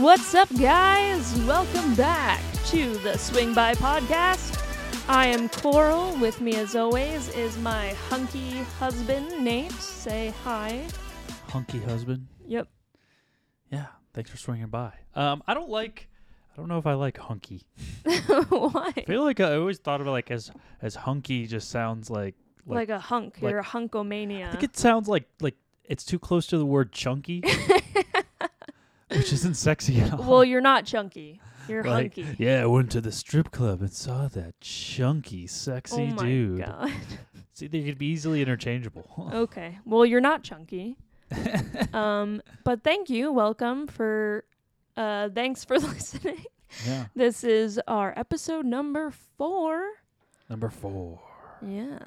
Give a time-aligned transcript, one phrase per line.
[0.00, 1.34] What's up, guys?
[1.40, 4.54] Welcome back to the Swing Bi Podcast.
[5.08, 6.16] I am Coral.
[6.18, 9.72] With me, as always, is my hunky husband, Nate.
[9.72, 10.82] Say hi.
[11.48, 12.26] hunky husband.
[12.46, 12.68] Yep.
[13.72, 14.92] Yeah, thanks for swinging by.
[15.14, 16.08] Um, I don't like.
[16.52, 17.62] I don't know if I like hunky.
[18.48, 18.92] Why?
[18.96, 20.50] I feel like I always thought of it like as
[20.82, 22.34] as hunky just sounds like
[22.66, 23.38] Like, like, a hunk.
[23.40, 24.48] like- You're a hunkomania.
[24.48, 27.42] I think it sounds like like it's too close to the word chunky,
[29.10, 30.22] which isn't sexy at all.
[30.24, 31.40] well, you're not chunky.
[31.68, 32.36] You're like, hunky.
[32.42, 36.12] yeah, I went to the strip club and saw that chunky, sexy dude.
[36.12, 36.58] oh my dude.
[36.64, 36.92] god.
[37.52, 39.30] See, they could be easily interchangeable.
[39.34, 39.78] Okay.
[39.84, 40.96] Well, you're not chunky.
[41.92, 43.32] um, but thank you.
[43.32, 44.44] Welcome for.
[44.96, 46.44] Uh, thanks for listening.
[46.86, 49.82] yeah, This is our episode number four.
[50.48, 51.20] number four.
[51.66, 51.98] Yeah.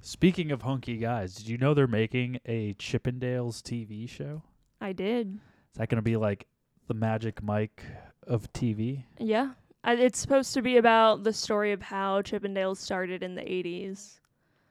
[0.00, 4.42] Speaking of hunky guys, did you know they're making a Chippendales TV show?
[4.80, 5.38] I did.
[5.72, 6.46] Is that going to be like
[6.88, 7.82] the Magic Mike
[8.26, 9.04] of TV?
[9.18, 9.52] Yeah.
[9.84, 14.20] I, it's supposed to be about the story of how Chippendales started in the 80s.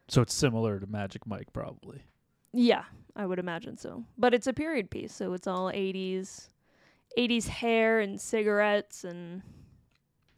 [0.07, 2.03] So it's similar to Magic Mike, probably.
[2.53, 2.83] Yeah,
[3.15, 4.03] I would imagine so.
[4.17, 6.47] But it's a period piece, so it's all 80s
[7.17, 9.41] 80s hair and cigarettes and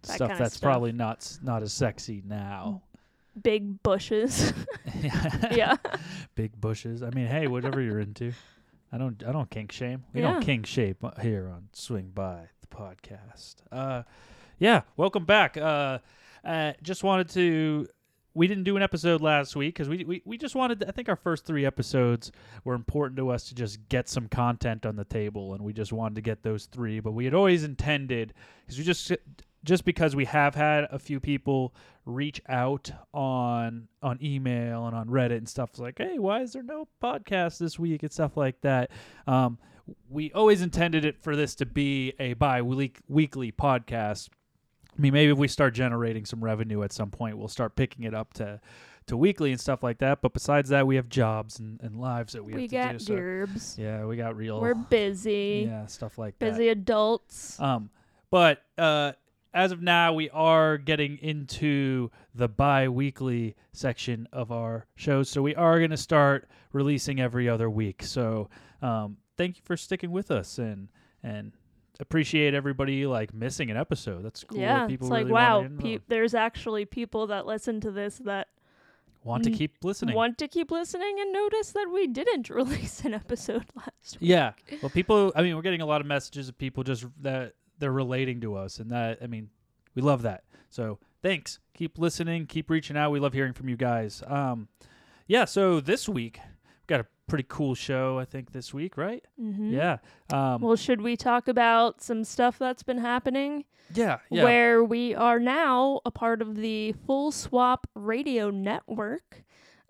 [0.03, 0.67] That stuff that's stuff.
[0.71, 2.81] probably not s- not as sexy now.
[3.39, 4.51] big bushes.
[5.51, 5.75] yeah.
[6.35, 7.03] Big bushes.
[7.03, 8.31] I mean, hey, whatever you're into.
[8.93, 10.03] I don't I don't kink shame.
[10.13, 10.33] We Yeah.
[10.33, 13.55] don't kink shape uh, here on Swing Bi the podcast.
[13.71, 14.03] Uh
[14.59, 15.57] yeah, welcome back.
[15.57, 15.97] Uh,
[16.45, 17.87] uh just wanted to
[18.35, 21.09] we didn't do an episode last week because we, we we just wanted I think
[21.09, 22.31] our first three episodes
[22.65, 25.91] were important to us to just get some content on the table and we just
[25.91, 29.11] wanted to get those three but we had always intended because we just
[29.63, 31.73] just because we have had a few people
[32.05, 36.63] reach out on on email and on Reddit and stuff like hey why is there
[36.63, 38.91] no podcast this week and stuff like that
[39.25, 39.57] um
[40.09, 44.29] we always intended it for this to be a bi-week weekly podcast
[44.97, 48.03] I mean, maybe if we start generating some revenue at some point, we'll start picking
[48.05, 48.61] it up to,
[49.07, 50.21] to weekly and stuff like that.
[50.21, 52.91] But besides that, we have jobs and, and lives that we, We, have to got
[52.91, 52.99] do.
[52.99, 53.77] So gerbs.
[53.77, 54.61] yeah, we got real.
[54.61, 55.65] We're busy.
[55.67, 56.51] yeah, stuff like that.
[56.51, 57.59] Busy adults.
[57.59, 57.89] Um,
[58.29, 59.13] but uh,
[59.53, 65.55] as of now, we are getting into the bi-weekly section of our shows, so we
[65.55, 68.03] are going to start releasing every other week.
[68.03, 68.49] So
[68.81, 70.89] um, thank you for sticking with us and
[71.21, 71.53] and
[71.99, 74.23] appreciate everybody like missing an episode.
[74.23, 74.59] That's cool.
[74.59, 74.87] yeah.
[74.87, 78.47] people It's like, really wow, pe- there's actually people that listen to this that
[79.23, 80.15] want to keep listening.
[80.15, 84.29] want to keep listening and notice that we didn't release an episode last week.
[84.29, 84.53] Yeah.
[84.81, 85.31] Well, people.
[85.35, 88.55] I mean, we're getting a lot of messages of people just that they're relating to
[88.55, 89.49] us, and that I mean,
[89.93, 90.45] we love that.
[90.69, 91.59] So thanks.
[91.73, 92.45] Keep listening.
[92.47, 93.11] Keep reaching out.
[93.11, 94.23] We love hearing from you guys.
[94.25, 94.69] Um,
[95.27, 95.43] yeah.
[95.45, 98.17] So this week we've got a pretty cool show.
[98.19, 99.23] I think this week, right?
[99.41, 99.73] Mm-hmm.
[99.73, 99.97] Yeah.
[100.31, 103.65] Um, Well, should we talk about some stuff that's been happening?
[103.93, 104.19] yeah.
[104.31, 104.43] Yeah.
[104.45, 109.43] Where we are now a part of the Full Swap Radio Network.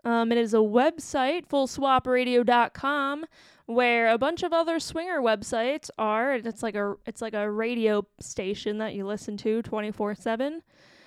[0.05, 3.25] Um, it is a website, fullswapradio.com,
[3.65, 6.33] where a bunch of other swinger websites are.
[6.33, 10.15] and It's like a it's like a radio station that you listen to twenty four
[10.15, 10.61] seven.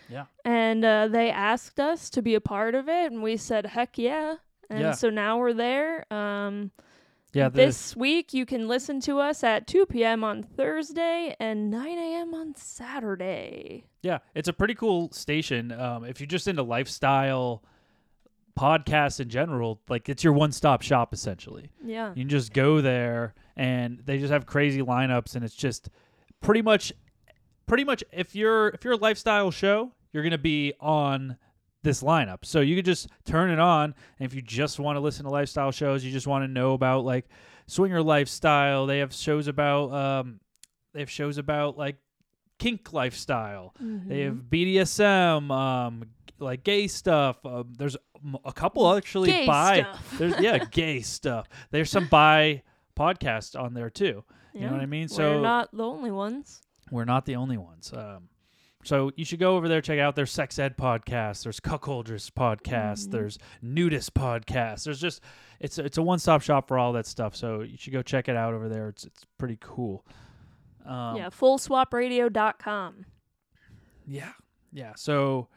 [0.08, 0.26] Yeah.
[0.44, 3.98] And uh, they asked us to be a part of it, and we said, "Heck
[3.98, 4.36] yeah!"
[4.70, 4.92] And Yeah.
[4.92, 6.10] so now we're there.
[6.12, 6.70] Um,
[7.32, 7.48] yeah.
[7.50, 10.24] This week, you can listen to us at 2 p.m.
[10.24, 12.32] on Thursday and 9 a.m.
[12.34, 13.84] on Saturday.
[14.02, 15.70] Yeah, it's a pretty cool station.
[15.72, 17.62] Um, if you're just into lifestyle
[18.58, 21.70] podcasts in general, like it's your one-stop shop essentially.
[21.84, 22.10] Yeah.
[22.10, 25.88] You can just go there and they just have crazy lineups and it's just
[26.40, 26.92] pretty much
[27.66, 31.36] pretty much if you're if you're a lifestyle show, you're going to be on
[31.82, 32.38] this lineup.
[32.44, 35.30] So you could just turn it on and if you just want to listen to
[35.30, 37.26] lifestyle shows, you just want to know about like
[37.66, 40.40] swinger lifestyle, they have shows about um
[40.94, 41.96] they have shows about like
[42.58, 43.74] kink lifestyle.
[44.08, 46.04] They have BDSM, um,
[46.38, 47.44] like gay stuff.
[47.44, 47.96] Um, there's
[48.44, 49.86] a couple actually Gay.
[50.18, 51.48] There's yeah, gay stuff.
[51.70, 52.62] There's some bi
[52.96, 54.24] podcasts on there too.
[54.54, 55.08] You know what I mean?
[55.08, 56.62] So we're not the only ones.
[56.90, 57.92] we're not the only ones.
[57.94, 58.28] Um,
[58.84, 61.42] so you should go over there, check out their sex ed podcast.
[61.42, 63.08] There's cuckoldress podcast.
[63.08, 63.10] Mhm.
[63.10, 64.84] There's nudist podcast.
[64.84, 65.20] There's just
[65.60, 67.36] it's it's a one stop shop for all that stuff.
[67.36, 68.88] So you should go check it out over there.
[68.88, 70.06] It's it's pretty cool.
[70.86, 73.04] Um, yeah, fullswapradio.com.
[74.06, 74.32] Yeah.
[74.72, 74.92] Yeah.
[74.96, 75.48] So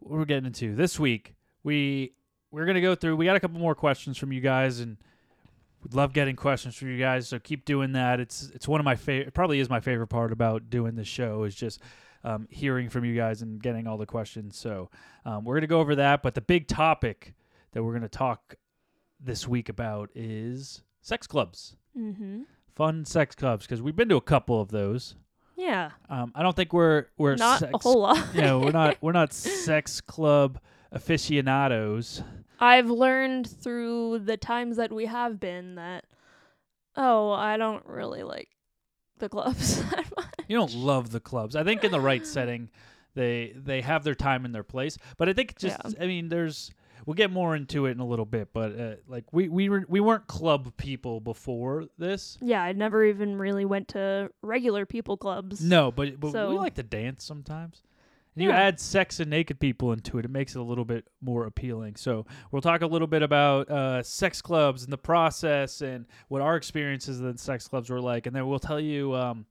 [0.00, 2.12] what we're getting into this week, we
[2.50, 4.96] we're gonna go through we got a couple more questions from you guys and
[5.82, 8.20] we'd love getting questions from you guys, so keep doing that.
[8.20, 11.44] It's it's one of my favorite probably is my favorite part about doing this show
[11.44, 11.80] is just
[12.22, 14.56] um, hearing from you guys and getting all the questions.
[14.56, 14.90] So
[15.24, 17.34] um, we're gonna go over that, but the big topic
[17.72, 18.56] that we're gonna talk
[19.18, 21.76] this week about is sex clubs.
[21.98, 22.42] Mm-hmm.
[22.76, 25.16] fun sex clubs because we've been to a couple of those.
[25.56, 25.90] Yeah.
[26.08, 28.34] Um, I don't think we're we're Not sex, a whole lot.
[28.34, 30.58] you know, we're not we're not sex club
[30.92, 32.22] aficionados.
[32.58, 36.04] I've learned through the times that we have been that
[36.96, 38.48] oh, I don't really like
[39.18, 39.82] the clubs.
[40.48, 41.54] You don't love the clubs.
[41.54, 42.70] I think in the right setting,
[43.14, 44.98] they they have their time and their place.
[45.16, 46.02] But I think just Yeah.
[46.02, 46.72] I mean, there's
[47.06, 48.48] we'll get more into it in a little bit.
[48.52, 52.36] But uh, like we we were we weren't club people before this.
[52.40, 55.62] Yeah, I never even really went to regular people clubs.
[55.62, 57.80] No, but but we like to dance sometimes.
[58.40, 58.60] And you Yeah.
[58.62, 61.96] add sex and naked people into it, it makes it a little bit more appealing.
[61.96, 66.40] So we'll talk a little bit about uh, sex clubs and the process and what
[66.40, 69.44] our experiences in sex clubs were like, and then we'll tell you um,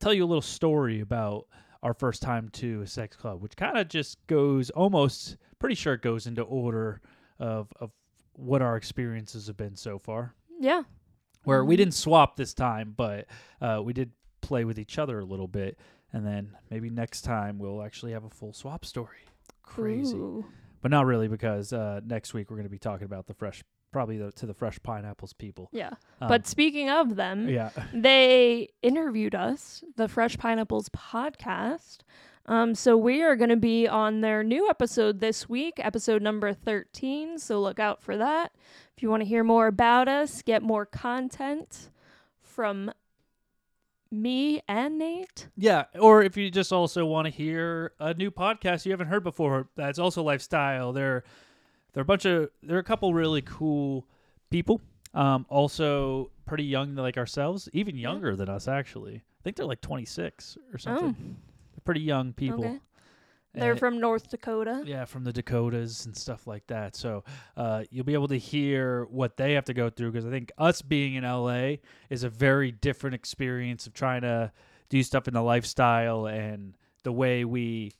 [0.00, 1.46] tell you a little story about
[1.82, 5.92] our first time to a sex club, which kind of just goes almost pretty sure
[5.92, 7.02] it goes into order
[7.38, 7.90] of of
[8.32, 10.34] what our experiences have been so far.
[10.58, 10.84] Yeah.
[11.44, 11.78] Where we Mhm.
[11.78, 13.26] didn't swap this time, but
[13.60, 15.78] uh, we did play with each other a little bit,
[16.12, 19.18] and then maybe next time we'll actually have a full swap story.
[19.62, 20.44] Crazy, Ooh.
[20.80, 23.62] but not really because uh, next week we're going to be talking about the fresh,
[23.92, 25.68] probably the, to the fresh pineapples people.
[25.72, 25.90] Yeah.
[26.20, 31.98] Um, but speaking of them, yeah, they interviewed us, the Fresh Pineapples podcast.
[32.46, 36.52] Um, so we are going to be on their new episode this week, episode number
[36.52, 37.38] 13.
[37.38, 38.52] So look out for that.
[38.96, 41.90] If you want to hear more about us, get more content
[42.40, 42.90] from
[44.12, 45.48] me and Nate.
[45.56, 45.84] yeah.
[45.98, 49.68] Or if you just also want to hear a new podcast you haven't heard before,
[49.74, 50.92] that's also lifestyle.
[50.92, 51.24] They're
[51.94, 54.06] they're a bunch of they're a couple really cool
[54.50, 54.80] people.
[55.14, 58.10] Um, also pretty young like ourselves, even Yeah.
[58.12, 59.16] younger than us actually.
[59.16, 61.14] I think they're like 26 or Oh, something.
[61.72, 62.64] They're pretty young people.
[62.64, 62.80] okay.
[63.54, 64.82] They're And- from North Dakota.
[64.86, 66.96] yeah, from the Dakotas and stuff like that.
[66.96, 67.22] So
[67.56, 70.52] uh, you'll be able to hear what they have to go through because I think
[70.56, 71.76] us being in LA
[72.08, 74.52] is a very different experience of trying to
[74.88, 77.92] do stuff in the lifestyle and the way we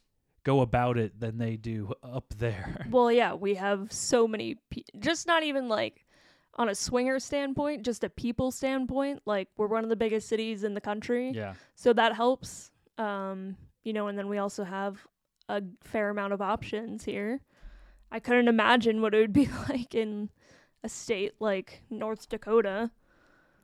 [0.43, 2.85] go about it than they do up there.
[2.89, 6.05] Well, yeah, we have so many, pe- just not even like
[6.55, 9.21] on a swinger standpoint, just a people standpoint.
[9.25, 12.71] Like we're one of the biggest cities in the country, yeah, so that helps.
[12.97, 15.05] Um, you know, and then we also have
[15.49, 17.41] a fair amount of options here.
[18.11, 20.29] I couldn't imagine what it would be like in
[20.83, 22.91] a state like North Dakota.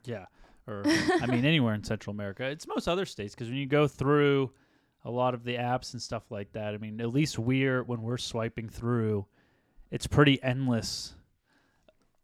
[0.06, 0.26] yeah.
[0.68, 3.88] Or I mean, anywhere in Central America, it's most other states because when you go
[3.88, 4.52] through
[5.04, 8.02] a lot of the apps and stuff like that, I mean, at least we're when
[8.04, 9.26] we're swiping through,
[9.90, 11.16] it's pretty endless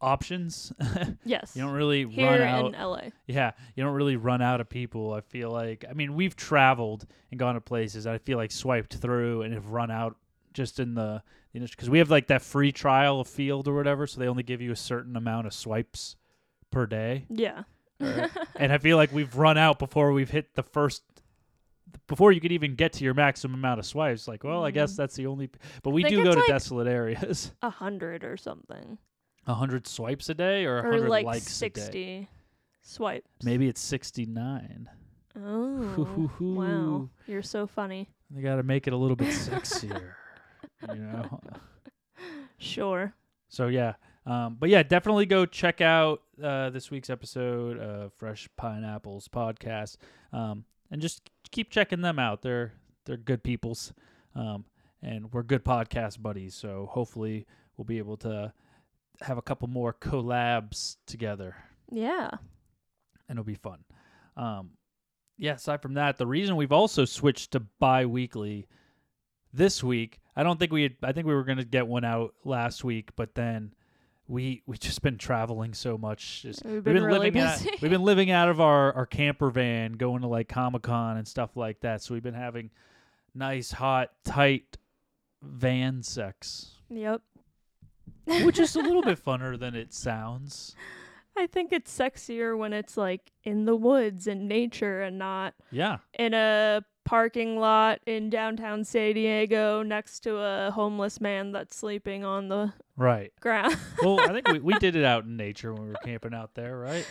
[0.00, 0.72] options.
[1.24, 2.66] Yes, You don't really here run out.
[2.66, 3.00] in LA.
[3.26, 5.12] Yeah, you don't really run out of people.
[5.12, 5.84] I feel like.
[5.88, 8.06] I mean, we've traveled and gone to places.
[8.06, 10.16] I feel like swiped through and have run out
[10.52, 11.22] just in the
[11.52, 14.06] the industry because we have like that free trial of Feeld or whatever.
[14.06, 16.16] So they only give you a certain amount of swipes
[16.70, 17.62] per day, Yeah,
[18.00, 21.02] Or- and I feel like we've run out before we've hit the first.
[22.08, 24.92] Before you could even get to your maximum amount of swipes, like, well, I guess
[24.92, 24.96] Mm.
[24.96, 25.50] that's the only.
[25.82, 27.52] But we do go to like- desolate areas.
[27.62, 28.98] a hundred or something,
[29.46, 31.80] A hundred swipes a day or a or hundred like likes a day.
[31.80, 32.28] sixty
[32.82, 33.30] swipes.
[33.44, 34.88] Maybe it's sixty nine.
[35.38, 38.08] Oh, wow, you're so funny.
[38.30, 40.12] They got to make it a little bit sexier,
[40.92, 41.40] you know.
[42.58, 43.14] Sure.
[43.48, 48.48] So yeah, um, but yeah, definitely go check out uh, this week's episode of Fresh
[48.56, 49.96] Pineapples podcast,
[50.32, 52.42] um, and just keep checking them out.
[52.42, 52.72] They're
[53.04, 53.92] they're good peoples,
[54.34, 54.64] um,
[55.02, 56.54] and we're good podcast buddies.
[56.54, 58.52] So hopefully we'll be able to
[59.22, 61.56] have a couple more collabs together.
[61.90, 62.30] Yeah.
[63.28, 63.84] and it'll be fun.
[64.36, 64.70] Um,
[65.38, 68.66] yeah, aside from that, the reason we've also switched to bi-weekly
[69.52, 72.04] this week, I don't think we had, I think we were going to get one
[72.04, 73.72] out last week, but then
[74.28, 76.42] we we just been traveling so much.
[76.42, 79.92] Just, We've been, really living out, we've been living out of our our camper van,
[79.92, 82.02] going to like Comic-Con and stuff like that.
[82.02, 82.70] So we've been having
[83.34, 84.78] nice, hot, tight
[85.42, 87.22] van sex, yep.
[88.26, 90.74] Which is a little bit funner than it sounds.
[91.38, 95.98] I think it's sexier when it's like in the woods and nature and not Yeah.
[96.18, 102.24] in a parking lot in downtown San Diego next to a homeless man that's sleeping
[102.24, 103.32] on the Right.
[103.40, 103.76] ground.
[104.02, 106.54] well, I think we, we did it out in nature when we were camping out
[106.54, 107.06] there, right?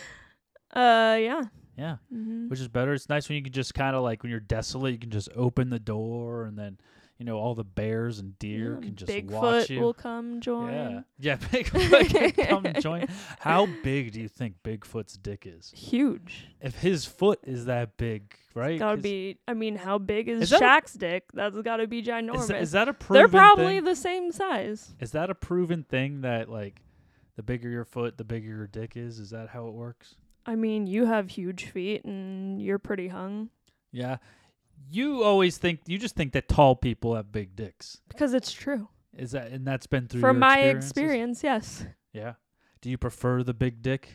[0.74, 1.44] uh, yeah.
[1.78, 2.94] Yeah, hmm which is better.
[2.94, 5.28] It's nice when you can just kind of like when you're desolate, you can just
[5.36, 6.78] open the door and then
[7.18, 9.80] you know all the bears and deer can just Bigfoot watch you.
[9.80, 10.72] will come join.
[10.72, 13.06] yeah, yeah, Bigfoot can come join.
[13.38, 15.70] How big do you think Bigfoot's dick is?
[15.74, 16.48] Huge.
[16.60, 18.78] If his foot is that big, right?
[18.78, 19.38] Gotta 'Cause- be.
[19.48, 21.24] I mean, how big is, Is that a- dick?
[21.32, 22.40] That's gotta be ginormous.
[22.42, 23.84] Is that, is that a proven They're probably thing?
[23.84, 24.94] the same size.
[25.00, 26.82] Is that a proven thing that like
[27.36, 29.18] the bigger your foot, the bigger your dick is?
[29.18, 30.16] Is that how it works?
[30.44, 33.50] I mean, you have huge feet and you're pretty hung
[33.90, 34.18] Yeah.
[34.90, 38.00] You always think you just think that tall people have big dicks.
[38.08, 38.88] because it's true.
[39.16, 41.84] Is that and that's been through From my experience, yes.
[42.12, 42.34] Yeah.
[42.82, 44.10] Do you prefer the big dick?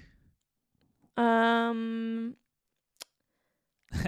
[1.17, 2.35] Um,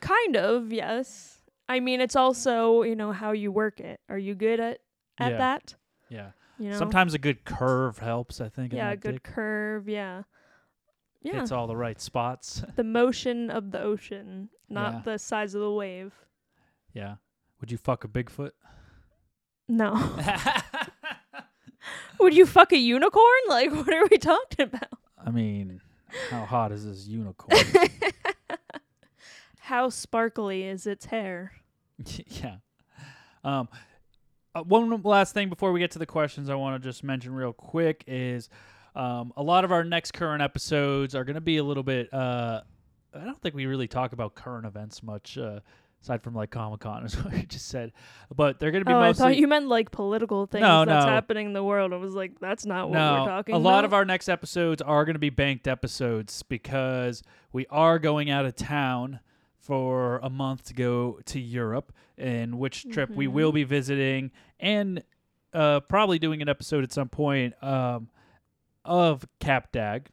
[0.00, 1.38] kind of, yes.
[1.68, 4.00] I mean, it's also you know how you work it.
[4.08, 4.80] Are you good at
[5.18, 5.38] at Yeah.
[5.38, 5.74] that?
[6.08, 6.30] yeah.
[6.58, 8.74] You know, Sometimes a good curve helps, I think.
[8.74, 9.22] yeah, a good dick.
[9.22, 10.24] curve, yeah,
[11.22, 11.34] yeah.
[11.40, 12.62] Hits all the right spots.
[12.76, 15.00] the motion of the ocean, not Yeah.
[15.12, 16.12] the size of the wave.
[16.94, 17.16] yeah.
[17.60, 18.52] Would you fuck a Bigfoot?
[19.68, 19.92] No.
[22.20, 23.24] Would you fuck a unicorn?
[23.48, 24.88] Like, what are we talking about?
[25.22, 25.80] I mean,
[26.30, 27.60] how hot is this unicorn?
[29.60, 31.52] How sparkly is its hair?
[32.26, 32.56] yeah.
[33.44, 33.68] Um,
[34.54, 37.32] uh, one last thing before we get to the questions, I want to just mention
[37.34, 38.48] real quick is
[38.94, 42.12] um, a lot of our next current episodes are going to be a little bit.
[42.12, 42.60] Uh,
[43.14, 45.60] I don't think we really talk about current events much, uh,
[46.02, 47.92] aside from like Comic Con, is what you just said.
[48.34, 51.04] But they're going to be Oh, I thought you meant like political things No, that's
[51.06, 51.10] no.
[51.10, 51.92] happening in the world.
[51.92, 53.58] I was like, that's not what no, we're talking about.
[53.58, 53.74] a about.
[53.74, 58.30] lot of our next episodes are going to be banked episodes because we are going
[58.30, 59.20] out of town
[59.58, 63.32] for a month to go to Europe, in which trip we Mhm.
[63.32, 65.02] will be visiting and
[65.52, 68.08] uh, probably doing an episode at some point um,
[68.84, 70.08] of Cap d'Agde,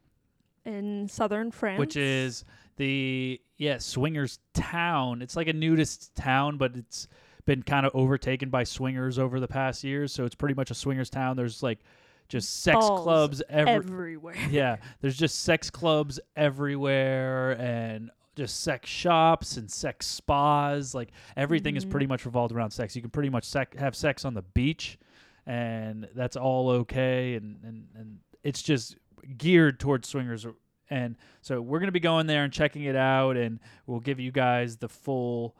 [0.64, 2.44] in southern France, which is
[2.76, 5.22] the yeah swingers town.
[5.22, 7.08] It's like a nudist town, but it's
[7.44, 10.12] been kind of overtaken by swingers over the past years.
[10.12, 11.36] So it's pretty much a swingers town.
[11.36, 11.78] There's like
[12.28, 14.36] just sex Balls clubs every everywhere.
[14.50, 20.94] yeah, there's just sex clubs everywhere and just sex shops and sex spas.
[20.94, 21.90] Like everything is Mhm.
[21.90, 22.94] pretty much revolved around sex.
[22.94, 24.98] You can pretty much sec- have sex on the beach,
[25.46, 27.34] and that's all okay.
[27.34, 28.96] And, and and it's just
[29.36, 30.46] geared towards swingers.
[30.90, 34.32] And so we're gonna be going there and checking it out, and we'll give you
[34.32, 35.54] guys the full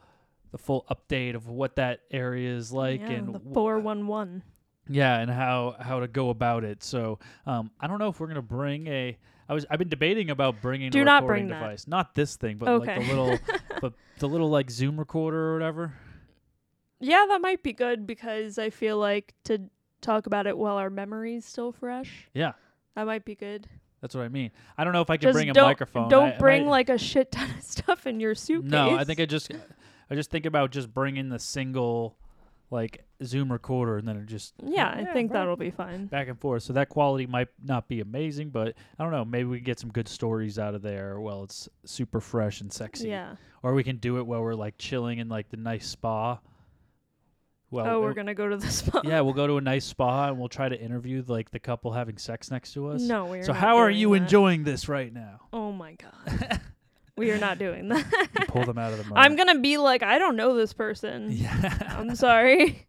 [0.51, 4.41] the full update of what that area is like yeah, and the four one one.
[4.89, 6.83] yeah, and how how to go about it.
[6.83, 9.15] So um, I don't know if we're gonna bring a.
[9.47, 11.63] I was I've been debating about bringing Do a not recording bring that.
[11.65, 13.37] device, not this thing, but like the little,
[13.81, 15.93] but the little like Zoom recorder or whatever.
[16.99, 19.69] Yeah, that might be good because I feel like to
[20.01, 22.27] talk about it while our memory's still fresh.
[22.33, 22.53] Yeah,
[22.95, 23.67] That might be good.
[24.01, 24.51] that's what I mean.
[24.77, 26.09] I don't know if I can Just bring a don't, microphone.
[26.09, 28.71] Don't I- I bring might- like a shit ton of stuff in your suitcase.
[28.71, 29.51] No, I think I just
[30.09, 32.15] I just think about just bringing the single
[32.71, 35.39] like Zoom recorder and then it just Yeah, I think right.
[35.39, 36.05] that'll be fine.
[36.05, 36.61] back and forth.
[36.63, 39.25] So that quality might not be amazing, but I don't know.
[39.25, 41.19] Maybe we can get some good stories out of there.
[41.19, 43.09] while it's super fresh and sexy.
[43.09, 43.35] Yeah.
[43.63, 46.39] or we can do it while we're like chilling in like the nice spa.
[47.71, 49.01] Well, oh, we're gonna go to the spa.
[49.03, 51.91] yeah, we'll go to a nice spa and we'll try to interview like the couple
[51.91, 53.01] having sex next to us.
[53.01, 54.23] No, we're so not how are you that.
[54.23, 55.41] enjoying this right now?
[55.53, 56.61] Oh my god.
[57.17, 58.05] we are not doing that.
[58.39, 59.19] You pull them out of the moment.
[59.25, 61.31] I'm gonna be like, I don't know this person.
[61.31, 61.95] Yeah.
[61.97, 62.87] I'm sorry.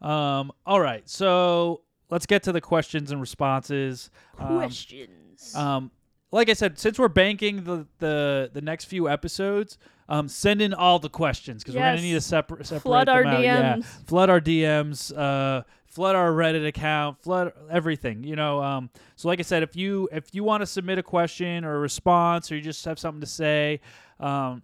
[0.00, 0.52] um.
[0.66, 1.08] All right.
[1.08, 4.10] So let's get to the questions and responses.
[4.38, 5.54] Um, Questions.
[5.54, 5.90] Um,
[6.32, 9.78] like I said, since we're banking the the the next few episodes,
[10.08, 13.16] um, send in all the questions because we're gonna need to separate separate Flood them
[13.16, 13.42] our out.
[13.42, 13.76] Yeah.
[13.76, 13.84] DMs.
[14.06, 18.24] flood our DMs, uh, flood our Reddit account, flood everything.
[18.24, 21.02] You know, um, so like I said, if you if you want to submit a
[21.02, 23.80] question or a response, or you just have something to say,
[24.20, 24.62] um,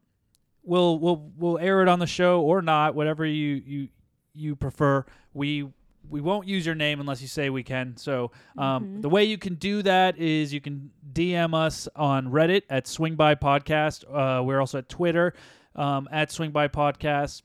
[0.63, 3.89] we'll we'll we'll air it on the show or not, whatever you you
[4.35, 5.05] you prefer.
[5.33, 5.69] We
[6.11, 7.97] we won't use your name unless you say we can.
[7.97, 9.03] So um, Mhm.
[9.03, 13.15] the way you can do that is you can DM us on Reddit at Swing
[13.15, 14.05] Bi Podcast.
[14.13, 15.35] Uh, we're also at Twitter
[15.77, 17.43] um, at Swing Bi Podcast.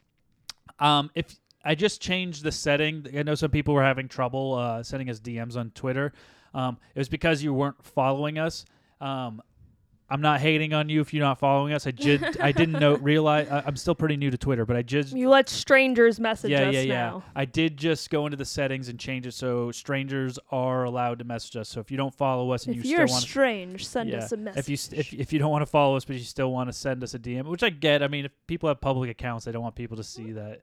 [0.80, 4.84] Um, if I just changed the setting, I know some people were having trouble uh,
[4.84, 6.12] sending us DMs on Twitter.
[6.54, 8.66] Um, it was because you weren't following us.
[10.16, 11.86] I'm not hating on you if you're not following us.
[11.86, 12.40] I did.
[12.40, 13.50] I didn't know realize.
[13.50, 16.70] I, I'm still pretty new to Twitter, but I just You let strangers message yeah,
[16.70, 16.94] us yeah, yeah.
[16.94, 17.24] now.
[17.36, 21.26] I did just go into the settings and change it so strangers are allowed to
[21.26, 21.68] message us.
[21.68, 24.20] So if you don't follow us and If you you're still want strange, send yeah,
[24.20, 24.60] us a message.
[24.70, 26.74] if you if, if you don't want to follow us but you still want to
[26.74, 28.02] send us a DM, which I get.
[28.02, 30.62] I mean, if people have public accounts, they don't want people to see that.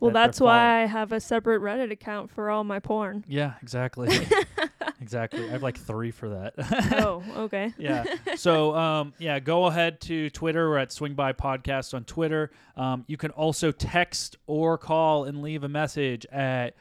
[0.00, 3.26] well, that that's why I have a separate Reddit account for all my porn.
[3.28, 4.08] Yeah, exactly.
[5.00, 5.44] exactly.
[5.44, 6.54] I have like 3 for that.
[7.02, 7.72] oh, okay.
[7.78, 8.04] yeah.
[8.36, 10.68] So um, yeah, go ahead to Twitter.
[10.70, 12.50] We're at Swing Bi Podcast on Twitter.
[12.76, 16.74] Um, you can also text or call and leave a message at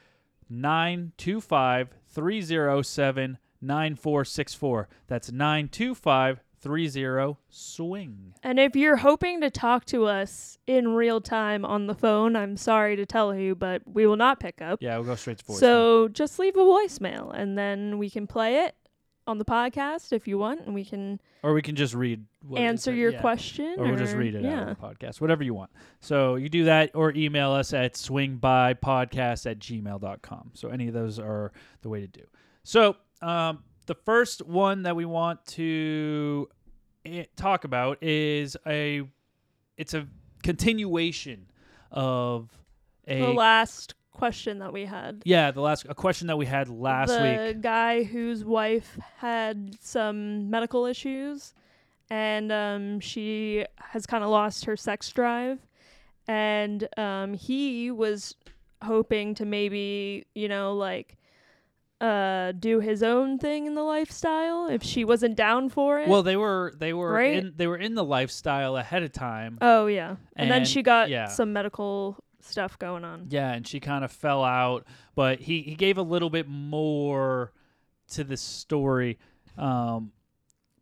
[0.50, 4.89] 925 307 9464.
[5.07, 8.34] That's 925 30 swing.
[8.41, 12.57] And if you're hoping to talk to us in real time on the phone, I'm
[12.57, 14.79] sorry to tell you, but we will not pick up.
[14.81, 15.60] Yeah, we'll go straight to voice.
[15.60, 18.75] So just leave a voicemail and then we can play it
[19.27, 22.24] on the podcast if you want, and we can or we can just read
[22.55, 23.22] answer your yeah.
[23.22, 23.75] question.
[23.77, 24.62] or we'll just read it yeah.
[24.62, 25.72] out of the podcast, whatever you want.
[26.00, 30.51] So you do that or email us at swingbipodcast at gmail.com.
[30.53, 32.24] So any of those are the way to do.
[32.63, 36.50] So um, the first one that we want to
[37.35, 39.03] talk about is a
[39.77, 40.07] it's a
[40.43, 41.47] continuation
[41.91, 42.50] of
[43.07, 45.21] a The last question that we had.
[45.25, 48.97] yeah the last a question that we had last the week The guy whose wife
[49.17, 51.53] had some medical issues
[52.09, 55.59] and um, she has kind of lost her sex drive
[56.27, 58.35] and um, he was
[58.83, 61.17] hoping to maybe you know like
[62.05, 66.24] uh do his own thing in the lifestyle if she wasn't down for it well
[66.24, 67.35] they were they were Right?
[67.38, 71.09] in they were in the lifestyle ahead of time oh yeah and, then she got
[71.09, 71.27] yeah.
[71.27, 74.85] some medical stuff going on Yeah, and she kind of fell out,
[75.15, 77.51] but he he gave a little bit more
[78.09, 79.17] to the story.
[79.57, 80.12] Um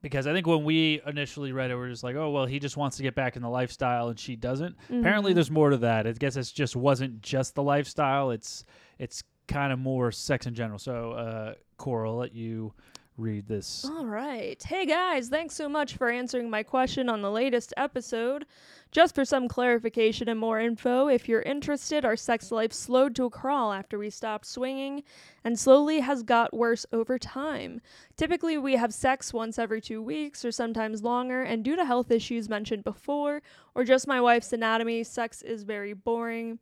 [0.01, 2.59] because I think when we initially read it, we are just like, oh well, he
[2.59, 4.75] just wants to get back in the lifestyle, and she doesn't.
[4.89, 5.35] Apparently, Mhm.
[5.35, 6.05] there's more to that.
[6.05, 8.31] I guess it just wasn't just the lifestyle.
[8.31, 8.65] It's
[8.99, 10.79] it's kind of more sex in general.
[10.79, 11.53] So, uh,
[11.85, 12.73] I'll let you
[13.17, 13.85] read this.
[13.85, 14.61] All right.
[14.63, 18.45] Hey guys, thanks so much for answering my question on the latest episode.
[18.91, 23.25] Just for some clarification and more info, if you're interested, our sex life slowed to
[23.25, 25.03] a crawl after we stopped swinging
[25.43, 27.81] and slowly has got worse over time.
[28.17, 32.11] Typically, we have sex once every two weeks or sometimes longer, and due to health
[32.11, 33.41] issues mentioned before,
[33.75, 36.59] or just my wife's anatomy, sex is very boring.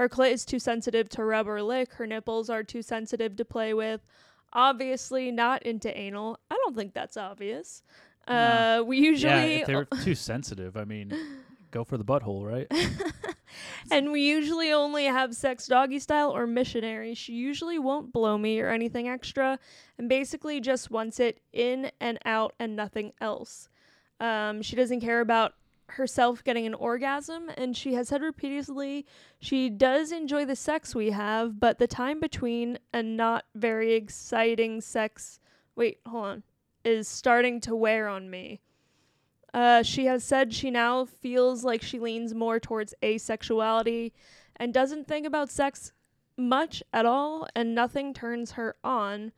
[0.00, 3.44] Her clit is too sensitive to rub or lick, her nipples are too sensitive to
[3.44, 4.00] play with.
[4.50, 6.38] Obviously, not into anal.
[6.50, 7.82] I don't think that's obvious.
[8.26, 11.12] Uh, we yeah, usually if they're too sensitive, I mean,
[11.70, 12.66] go for the butthole, right?
[13.90, 17.12] and we usually only have sex doggy style or missionary.
[17.12, 19.58] She usually won't blow me or anything extra,
[19.98, 23.68] and basically just wants it in and out and nothing else.
[24.18, 25.52] Um, she doesn't care about
[25.92, 29.06] herself getting an orgasm, and she has said repeatedly
[29.38, 34.80] she does enjoy the sex we have, but the time between and not very exciting
[34.80, 35.40] sex.
[35.76, 36.42] Wait, hold on.
[36.84, 38.60] Is starting to wear on me.
[39.52, 44.12] Uh, she has said she now feels like she leans more towards asexuality
[44.56, 45.92] and doesn't think about sex
[46.36, 49.32] much at all, and nothing turns her on.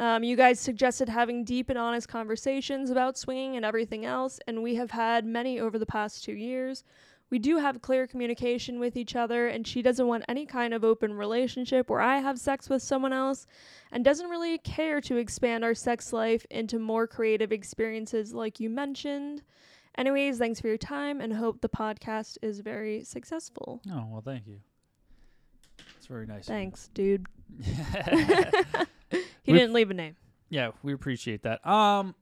[0.00, 4.62] Um, you guys suggested having deep and honest conversations about swinging and everything else, and
[4.62, 6.84] we have had many over the past two years.
[7.28, 10.84] We do have clear communication with each other, and she doesn't want any kind of
[10.84, 13.46] open relationship where I have sex with someone else
[13.92, 18.70] and doesn't really care to expand our sex life into more creative experiences like you
[18.70, 19.42] mentioned.
[19.98, 23.82] Anyways, thanks for your time and hope the podcast is very successful.
[23.90, 24.60] Oh well, thank you.
[25.98, 26.46] It's very nice.
[26.46, 27.26] Thanks, dude.
[29.42, 30.16] He We- didn't leave a name.
[30.48, 31.64] Yeah, we appreciate that.
[31.66, 32.14] Um,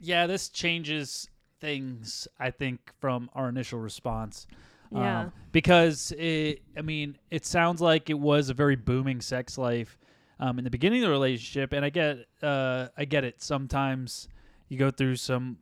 [0.00, 1.28] yeah, this changes
[1.60, 2.26] things.
[2.38, 4.46] I think from our initial response.
[4.92, 5.30] Um, Yeah.
[5.52, 9.98] because it, I mean, it sounds like it was a very booming sex life
[10.38, 13.40] um, in the beginning of the relationship, and I get, uh, I get it.
[13.42, 14.28] Sometimes
[14.68, 15.58] you go through some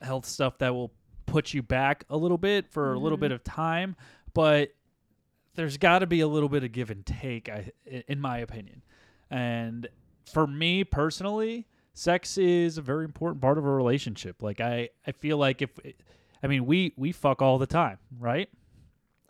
[0.00, 0.92] health stuff that will
[1.26, 3.22] put you back a little bit for a little Mhm.
[3.22, 3.96] bit of time,
[4.32, 4.72] but
[5.54, 7.72] there's got to be a little bit of give and take, I,
[8.06, 8.82] in my opinion.
[9.30, 9.88] And
[10.32, 14.42] for me personally, sex is a very important part of a relationship.
[14.42, 15.70] Like I, I feel like if,
[16.42, 18.48] I mean, we we fuck all the time, right?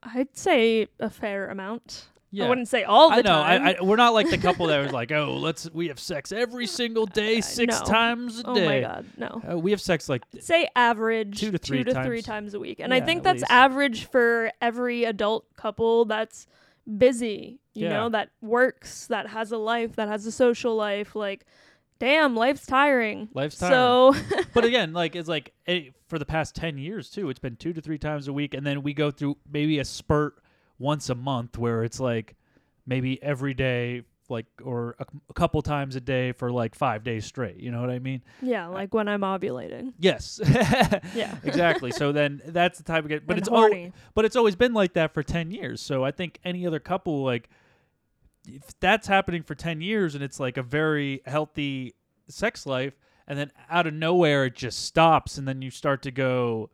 [0.02, 2.06] I'd say a fair amount.
[2.32, 2.44] Yeah.
[2.44, 3.22] I wouldn't say all the I know.
[3.42, 3.62] time.
[3.66, 6.32] I, I, we're not like the couple that was like, oh, let's we have sex
[6.32, 7.86] every single day, Uh, six no.
[7.86, 8.62] times a oh day.
[8.62, 9.42] Oh my god, no.
[9.52, 12.06] Uh, we have sex like I'd say average Two to three two to times.
[12.06, 13.50] three times a week, and Yeah, I think that's least.
[13.50, 16.46] average for every adult couple that's
[16.98, 17.60] busy.
[17.76, 17.92] You Yeah.
[17.94, 21.14] know, that works, that has a life, that has a social life.
[21.14, 21.44] Like,
[21.98, 23.28] damn, life's tiring.
[23.34, 23.74] life's tiring.
[23.74, 27.28] So but again, like it's like eh, for the past ten years too.
[27.30, 29.84] It's been two to three times a week, and then we go through maybe a
[29.84, 30.42] spurt
[30.78, 32.34] once a month where it's like
[32.86, 37.24] maybe every day, like or a, a couple times a day for like five days
[37.24, 37.56] straight.
[37.56, 38.22] You know what I mean?
[38.42, 39.92] yeah, like when I'm ovulating.
[39.98, 40.40] Yes.
[41.14, 41.34] Yeah.
[41.44, 41.92] exactly.
[41.92, 43.46] So then that's the type of get, but And
[43.88, 45.80] it's but it's always been like that for 10 years.
[45.80, 47.48] So I think any other couple like
[48.46, 51.94] if that's happening for 10 years and it's like a very healthy
[52.28, 52.94] sex life
[53.26, 56.70] and then out of nowhere it just stops and then you start to go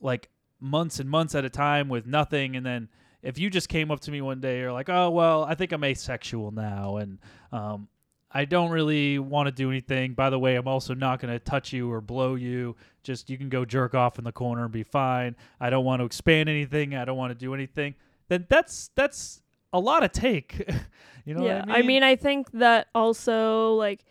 [0.00, 0.28] like
[0.60, 2.88] months and months at a time with nothing and then
[3.22, 5.72] if you just came up to me one day you're like oh well i think
[5.72, 7.18] i'm asexual now and
[7.52, 7.88] um,
[8.30, 10.14] i don't really want to do anything.
[10.14, 12.76] By the way i'm also not going to touch you or blow you.
[13.02, 15.36] Just you can go jerk off in the corner and be fine.
[15.60, 16.94] I don't want to expand anything.
[16.94, 17.94] I don't want to do anything.
[18.28, 20.68] Then that's that's a lot of take
[21.24, 24.04] you know yeah, what i mean I mean, I think that also like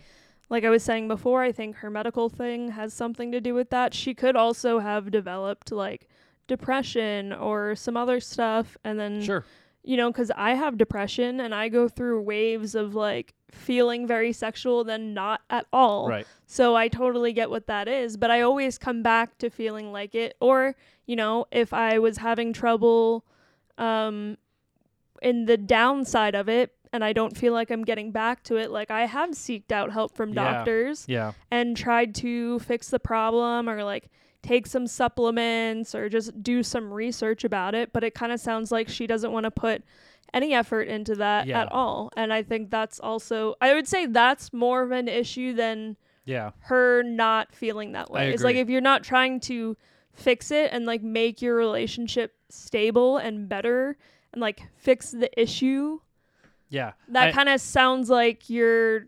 [0.50, 3.70] like I was saying before, I think her medical thing has something to do with
[3.72, 3.94] that.
[3.94, 6.08] She could also have developed like
[6.48, 9.44] depression or some other stuff and then Sure.
[9.84, 14.32] you know, because I have depression and I go through waves of like feeling very
[14.32, 16.08] sexual, then not at all.
[16.08, 16.26] Right.
[16.46, 20.16] So I totally get what that is, but I always come back to feeling like
[20.16, 20.36] it.
[20.40, 23.26] Or, you know, if I was having trouble
[23.78, 24.38] um,
[25.22, 28.72] in the downside of it and I don't feel like I'm getting back to it,
[28.72, 30.54] like I have seeked out help from Yeah.
[30.54, 31.34] doctors Yeah.
[31.52, 34.10] and tried to fix the problem or like
[34.42, 37.92] take some supplements or just do some research about it.
[37.92, 39.84] But it kind of sounds like she doesn't want to put
[40.34, 41.62] any effort into that Yeah.
[41.62, 42.12] at all.
[42.16, 46.52] And I think that's also, I would say that's more of an issue than Yeah.
[46.62, 48.32] her not feeling that way.
[48.32, 49.76] It's like if you're not trying to
[50.14, 53.98] fix it and like make your relationship stable and better
[54.34, 56.00] and like fix the issue,
[56.70, 56.94] Yeah.
[57.10, 59.08] that kind of sounds like you're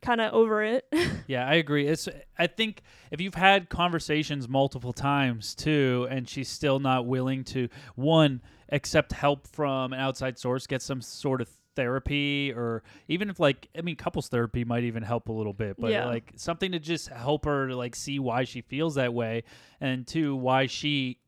[0.00, 0.84] kind of over it.
[1.28, 1.86] Yeah, I agree.
[1.86, 7.44] It's I think if you've had conversations multiple times too, and she's still not willing
[7.44, 13.30] to one accept help from an outside source, get some sort of therapy, or even
[13.30, 16.06] if like I mean, couples therapy might even help a little bit, but Yeah.
[16.06, 19.44] like something to just help her to like see why she feels that way,
[19.80, 21.18] and two why she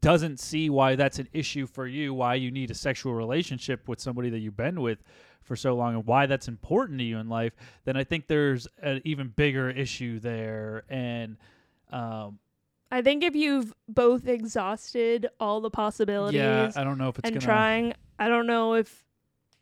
[0.00, 4.00] doesn't see why that's an issue for you, why you need a sexual relationship with
[4.00, 5.02] somebody that you've been with
[5.42, 7.52] for so long, and why that's important to you in life,
[7.84, 10.84] then I think there's an even bigger issue there.
[10.88, 11.36] And
[11.90, 12.38] um,
[12.90, 17.28] I think if you've both exhausted all the possibilities yeah, I don't know if it's
[17.28, 17.44] and gonna.
[17.44, 19.04] trying, I don't know if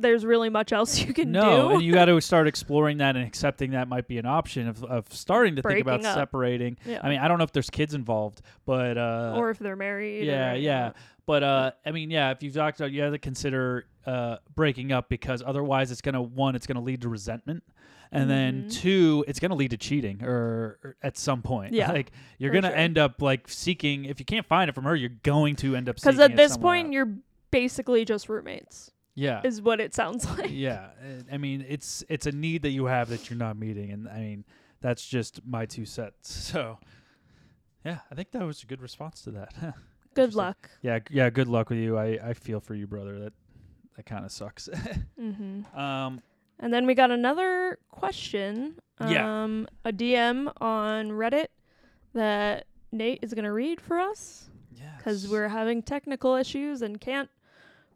[0.01, 1.75] there's really much else you can no, do.
[1.75, 4.83] and you got to start exploring that and accepting that might be an option of,
[4.85, 6.15] of starting to think about up.
[6.15, 6.77] separating.
[6.85, 7.01] Yeah.
[7.03, 10.25] I mean, I don't know if there's kids involved, but uh, or if they're married.
[10.27, 10.93] yeah, or, yeah.
[11.27, 14.91] But uh, I mean, yeah, if you've talked about, you have to consider uh, breaking
[14.93, 17.63] up because otherwise, it's gonna one, it's gonna lead to resentment,
[18.11, 18.73] and then Mhm.
[18.73, 21.73] two, it's gonna lead to cheating or, or at some point.
[21.75, 22.77] Yeah, like you're gonna sure.
[22.77, 24.07] end up like seeking.
[24.07, 26.57] If you can't find it from her, you're going to end up Because at this
[26.57, 26.95] point, else.
[26.95, 27.13] you're
[27.53, 30.51] basically just roommates, yeah, is what it sounds like.
[30.51, 30.89] yeah.
[31.33, 34.21] I- mean, it's it's a need that you have that you're not meeting, and I
[34.21, 34.45] mean,
[34.81, 36.29] that's just my two cents.
[36.53, 36.79] So.
[37.85, 39.55] Yeah, I think that was a good response to that.
[40.15, 40.69] Good luck.
[40.83, 41.31] Yeah, yeah.
[41.31, 41.97] Good luck with you.
[41.97, 43.19] I, I feel for you, brother.
[43.19, 43.33] That
[43.97, 44.69] that kind of sucks.
[45.19, 45.79] mm-hmm.
[45.79, 46.21] um,
[46.59, 48.75] And then we got another question.
[49.09, 49.45] Yeah.
[49.45, 51.47] Um, a DM on Reddit
[52.13, 57.31] that Nate is gonna read for us yeah, because we're having technical issues and can't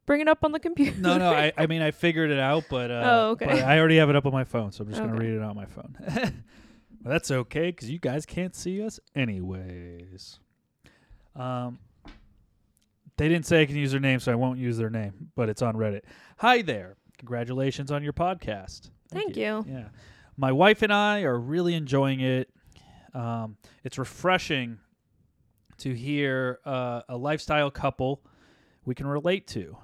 [0.06, 0.98] bring it up on the computer.
[1.00, 1.32] no, no.
[1.32, 3.46] I, I mean, I figured it out, but uh, Oh, okay.
[3.46, 5.42] but I already have it up on my phone, so I'm just gonna read it
[5.42, 5.96] on my phone.
[6.06, 10.38] but that's okay because you guys can't see us anyways.
[11.36, 11.78] Um,
[13.16, 15.48] they didn't say I can use their name, so I won't use their name, but
[15.48, 16.02] it's on Reddit.
[16.38, 16.96] Hi there.
[17.18, 18.90] Congratulations on your podcast.
[19.10, 19.64] Thank you.
[19.68, 19.84] Yeah.
[20.36, 22.50] My wife and I are really enjoying it.
[23.14, 24.78] Um, it's refreshing
[25.78, 28.20] to hear uh, a lifestyle couple
[28.84, 29.76] we can relate to,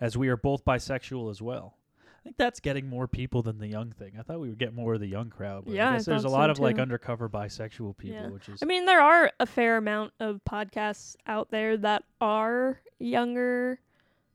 [0.00, 1.76] as we are both bisexual as well.
[2.04, 4.14] I think that's getting more people than the young thing.
[4.18, 5.64] I thought we would get more of the young crowd.
[5.66, 6.82] But Yeah, I I guess there's a lot so of like too.
[6.82, 8.28] undercover bisexual people, Yeah.
[8.30, 12.80] which is I mean, there are a fair amount of podcasts out there that are
[12.98, 13.78] younger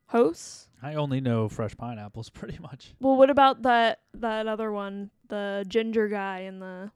[0.07, 0.69] hosts.
[0.81, 2.93] I only know Fresh Pineapples pretty much.
[3.01, 6.91] Well, what about that that other one, the ginger guy and the,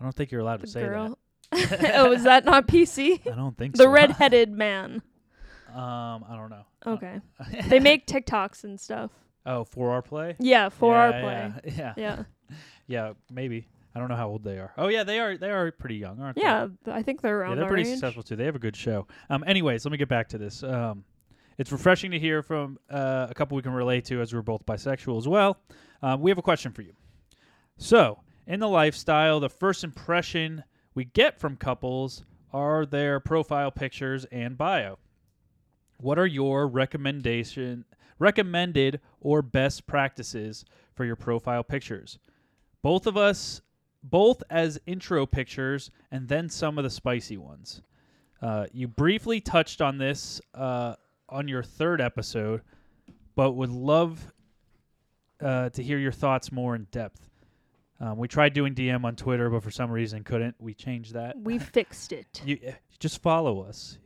[0.00, 1.16] I don't think you're allowed to say girl?
[1.52, 3.24] oh, is that not PC?
[3.24, 3.90] I don't think the so.
[3.90, 5.00] red-headed man.
[5.76, 6.64] Um, I don't know.
[6.86, 7.20] Okay.
[7.68, 9.10] they make TikToks and stuff.
[9.44, 10.34] oh for our play.
[10.38, 11.52] Yeah, for our play.
[11.64, 11.94] Yeah, yeah.
[11.96, 12.22] Yeah.
[12.88, 13.66] Yeah, maybe.
[13.96, 14.72] I don't know how old they are.
[14.78, 15.36] Oh yeah, they are.
[15.36, 16.42] They are pretty young, aren't they?
[16.42, 17.40] Yeah, I think they're they?
[17.40, 17.96] around Yeah, they're pretty age.
[17.96, 18.36] successful too.
[18.36, 19.08] They have a good show.
[19.30, 20.62] Um, anyways, let me get back to this.
[20.62, 21.04] Um,
[21.58, 24.64] it's refreshing to hear from uh, a couple we can relate to, as we're both
[24.66, 25.58] bisexual as well.
[26.02, 26.92] Um, we have a question for you.
[27.78, 30.62] So, in the lifestyle, the first impression
[30.94, 34.98] we get from couples are their profile pictures and bio.
[35.98, 37.84] What are your recommendation
[38.18, 42.18] recommended or best practices for your profile pictures?
[42.82, 43.60] Both of us,
[44.02, 47.82] both as intro pictures and then some of the spicy ones.
[48.40, 50.94] Uh, you briefly touched on this uh,
[51.28, 52.60] on your third episode,
[53.34, 54.30] but would love
[55.40, 57.28] uh, to hear your thoughts more in depth.
[57.98, 60.54] Um, we tried doing DM on Twitter, but for some reason couldn't.
[60.58, 61.36] We changed that.
[61.40, 62.42] We fixed it.
[62.44, 62.58] You
[62.98, 63.98] just follow us.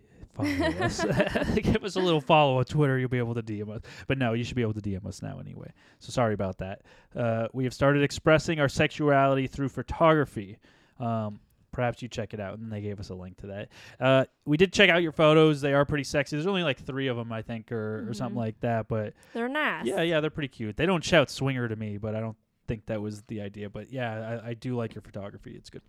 [0.43, 1.05] Follow us.
[1.55, 2.99] Give us a little follow on Twitter.
[2.99, 3.83] You'll be able to DM us.
[4.07, 5.71] But no, you should be able to DM us now anyway.
[5.99, 6.83] So sorry about that.
[7.17, 10.59] Uh, we have started expressing our sexuality through photography.
[10.99, 11.41] Um,
[11.73, 12.59] perhaps you check it out.
[12.59, 13.69] And they gave us a link to that.
[14.01, 15.61] Uh, we did check out your photos.
[15.61, 16.37] They are pretty sexy.
[16.37, 18.41] There's only like three of them, I think, or, or something Mhm.
[18.45, 18.89] like that.
[18.89, 19.87] But They're nice.
[19.87, 20.77] yeah, yeah, they're pretty cute.
[20.77, 23.93] They don't shout swinger to me, but I don't think that was the idea, but
[23.93, 25.55] yeah, I, I do like your photography.
[25.57, 25.83] It's good.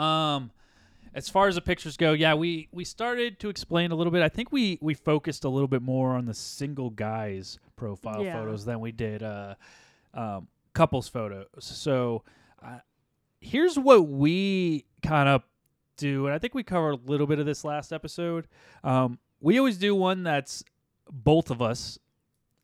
[0.00, 0.50] Um,
[1.14, 4.22] as far as the pictures go, yeah, we we started to explain a little bit.
[4.22, 8.38] I think we we focused a little bit more on the single guys profile Yeah.
[8.38, 9.54] photos than we did uh,
[10.14, 11.46] um, couples photos.
[11.58, 12.22] So
[12.64, 12.78] uh,
[13.40, 15.42] here's what we kind of
[15.96, 18.46] do, and I think we covered a little bit of this last episode.
[18.84, 20.62] Um, we always do one that's
[21.10, 21.98] both of us.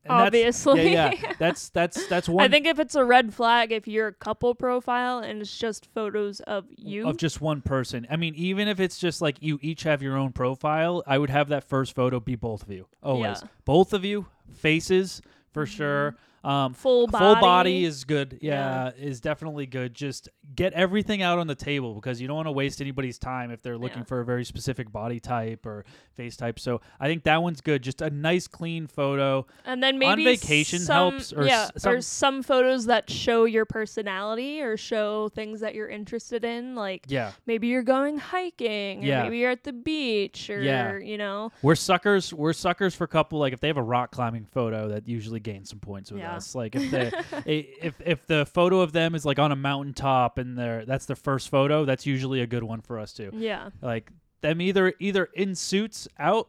[0.09, 0.93] And that's- Obviously.
[0.93, 1.33] yeah, yeah.
[1.39, 4.55] That's that's that's one I think if it's a red flag, if you're a couple
[4.55, 8.07] profile and it's just photos of you, of just one person.
[8.11, 11.31] I mean, even if it's just like you each have your own profile, I would
[11.31, 12.87] have that first photo be both of you.
[13.03, 13.23] Always.
[13.23, 13.33] Yeah.
[13.35, 13.47] Mm-hmm.
[13.65, 15.21] Both of you, faces
[15.53, 16.17] for sure.
[16.47, 17.25] Um full body.
[17.25, 18.39] Full body is good.
[18.41, 19.95] Yeah, is definitely good.
[19.95, 23.51] Just get everything out on the table because you don't want to waste anybody's time
[23.51, 24.05] if they're looking Yeah.
[24.05, 26.61] for a very specific body type or face type.
[26.61, 27.83] So I think that one's good.
[27.83, 29.45] Just a nice, clean photo.
[29.65, 33.11] and then on maybe vacation some, helps, or yeah, s- or some- some photos that
[33.11, 36.75] show your personality or show things that you're interested in.
[36.77, 39.23] Like Yeah, maybe you're going hiking, or Yeah.
[39.25, 40.99] maybe you're at the beach, or Yeah.
[40.99, 42.33] you know, we're suckers.
[42.33, 43.39] We're suckers for couple.
[43.41, 46.36] Like if they have a rock climbing photo, that usually gains some points with Yeah.
[46.36, 46.36] us.
[46.55, 47.13] Like if they,
[47.81, 51.17] if if the photo of them is like on a mountaintop and they're that's their
[51.17, 53.31] first photo, that's usually a good one for us too.
[53.35, 56.49] yeah, Like them either either in suits out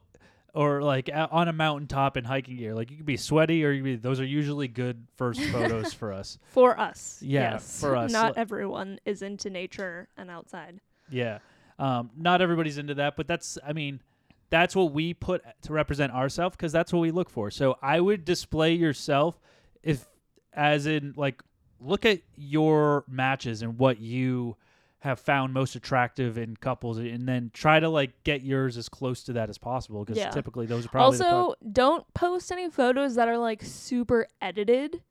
[0.54, 2.74] or like out on a mountaintop in hiking gear.
[2.74, 5.94] Like you could be sweaty or you could be, those are usually good first photos
[5.94, 6.40] for us.
[6.46, 7.20] for us.
[7.22, 7.80] Yeah, yes.
[7.80, 8.12] for us.
[8.12, 10.80] Not everyone is into nature and outside.
[11.12, 11.40] Yeah.
[11.78, 14.02] Um, not everybody's into that, but that's, I mean,
[14.50, 17.52] that's what we put to represent ourselves because that's what we look for.
[17.52, 19.40] So I would display yourself
[19.88, 20.06] if,
[20.54, 21.42] as in, like,
[21.80, 24.56] look at your matches and what you
[25.00, 29.24] have found most attractive in couples and then try to, like, get yours as close
[29.24, 30.32] to that as possible because Yeah.
[30.32, 35.02] typically those are probably pro- also, don't post any photos that are like super edited.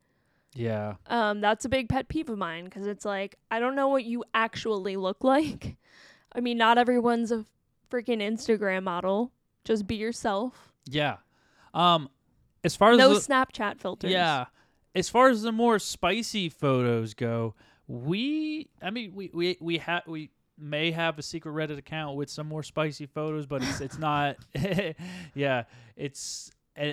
[0.54, 0.94] yeah.
[1.06, 4.04] Um, that's a big pet peeve of mine because it's like I don't know what
[4.04, 5.76] you actually look like.
[6.32, 7.46] I mean, not everyone's a
[7.90, 9.30] freaking Instagram model.
[9.64, 10.72] Just be yourself.
[10.86, 11.18] Yeah.
[11.74, 12.08] Um,
[12.64, 14.10] as far as No the- Snapchat filters.
[14.10, 14.46] Yeah.
[14.96, 17.54] As far as the more spicy photos go,
[17.86, 22.30] we I mean we we we have we may have a secret Reddit account with
[22.30, 24.36] some more spicy photos, but it's it's not
[25.34, 25.64] yeah,
[25.96, 26.92] it's uh,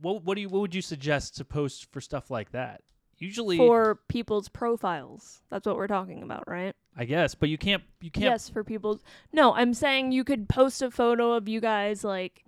[0.00, 2.80] what what do you what would you suggest to post for stuff like that?
[3.18, 5.40] Usually For people's profiles.
[5.50, 6.74] That's what we're talking about, right?
[6.96, 9.02] I guess, but you can't you can't Yes, for people's.
[9.30, 12.45] No, I'm saying you could post a photo of you guys like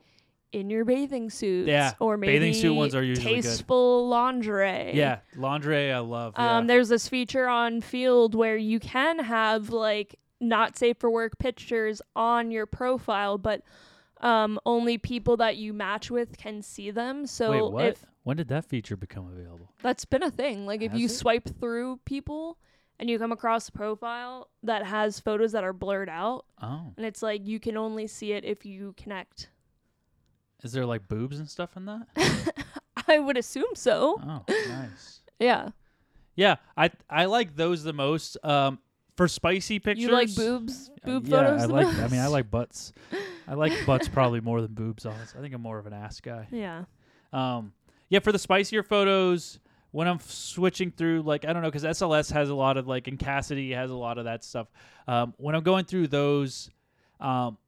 [0.52, 1.68] in your bathing suits.
[1.68, 3.42] Yeah, Or maybe bathing suit ones are usually good.
[3.44, 4.92] tasteful lingerie.
[4.94, 6.34] Yeah, lingerie I love.
[6.36, 6.58] Yeah.
[6.58, 11.38] Um, there's this feature on Feeld where you can have like not safe for work
[11.38, 13.62] pictures on your profile, but
[14.20, 17.26] um, only people that you match with can see them.
[17.26, 17.84] So Wait, what?
[17.86, 19.72] if when did that feature become available?
[19.82, 21.10] that's been a thing, like if you it?
[21.10, 22.58] swipe through people
[23.00, 26.92] and you come across a profile that has photos that are blurred out, Oh.
[26.96, 29.50] and it's like you can only see it if you connect.
[30.62, 32.06] Is there like boobs and stuff in that?
[33.08, 34.20] I would assume so.
[34.22, 35.20] Oh, nice.
[35.40, 35.68] Yeah.
[36.34, 38.36] Yeah, I I like those the most.
[38.44, 38.80] Um,
[39.16, 40.90] for spicy pictures, You like boobs?
[41.04, 41.86] Uh, Boob yeah, photos I like.
[41.86, 41.98] most?
[42.00, 42.92] I mean, I like butts.
[43.46, 45.06] I like butts probably more than boobs.
[45.06, 46.48] Honestly, I think I'm more of an ass guy.
[46.50, 46.84] Yeah.
[47.32, 47.72] Um,
[48.08, 49.58] yeah, for the spicier photos,
[49.92, 53.06] when I'm switching through, like I don't know, because SLS has a lot of like,
[53.08, 54.66] and Kasidie has a lot of that stuff.
[55.06, 56.68] Um, when I'm going through those,
[57.20, 57.58] um,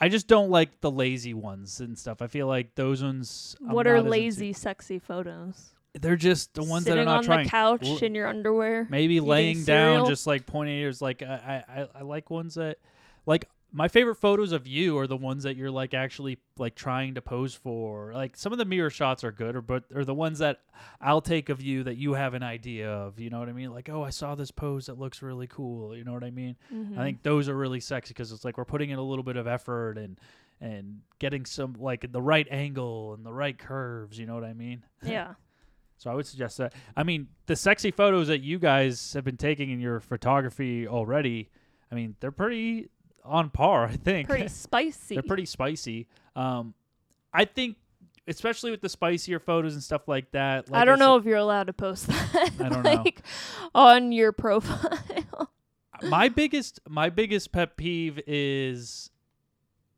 [0.00, 2.20] I just don't like the lazy ones and stuff.
[2.20, 3.56] I feel like those ones.
[3.66, 5.70] I'm what are lazy, sexy photos?
[6.00, 7.44] They're just the ones Sitting that are not on trying.
[7.44, 8.88] the couch L- in your underwear.
[8.90, 10.06] maybe laying down cereal.
[10.06, 12.78] just like pointing ears like I I- I like ones that
[13.26, 17.14] like my favorite photos of you are the ones that you're like actually like trying
[17.16, 20.14] to pose for like some of the mirror shots are good or but are the
[20.14, 20.60] ones that
[21.00, 23.72] I'll take of you that you have an idea of you know what I mean
[23.72, 26.54] like oh I saw this pose that looks really cool you know what I mean
[26.72, 26.96] Mhm.
[26.96, 29.36] I think those are really sexy because it's like we're putting in a little bit
[29.36, 30.20] of effort and
[30.60, 34.52] and getting some like the right angle and the right curves you know what I
[34.52, 35.34] mean yeah.
[35.98, 36.74] so I would suggest that.
[36.96, 41.50] I mean, the sexy photos that you guys have been taking in your photography already,
[41.90, 42.88] I mean, they're pretty
[43.24, 44.28] on par, I think.
[44.28, 45.14] Pretty spicy.
[45.16, 46.06] they're pretty spicy.
[46.36, 46.74] Um,
[47.32, 47.76] I think,
[48.28, 50.70] especially with the spicier photos and stuff like that.
[50.70, 52.52] Like I don't know said- if you're allowed to post that.
[52.60, 52.92] I don't know.
[53.02, 53.22] like
[53.74, 55.50] on your profile.
[56.02, 59.10] my biggest my biggest pet peeve is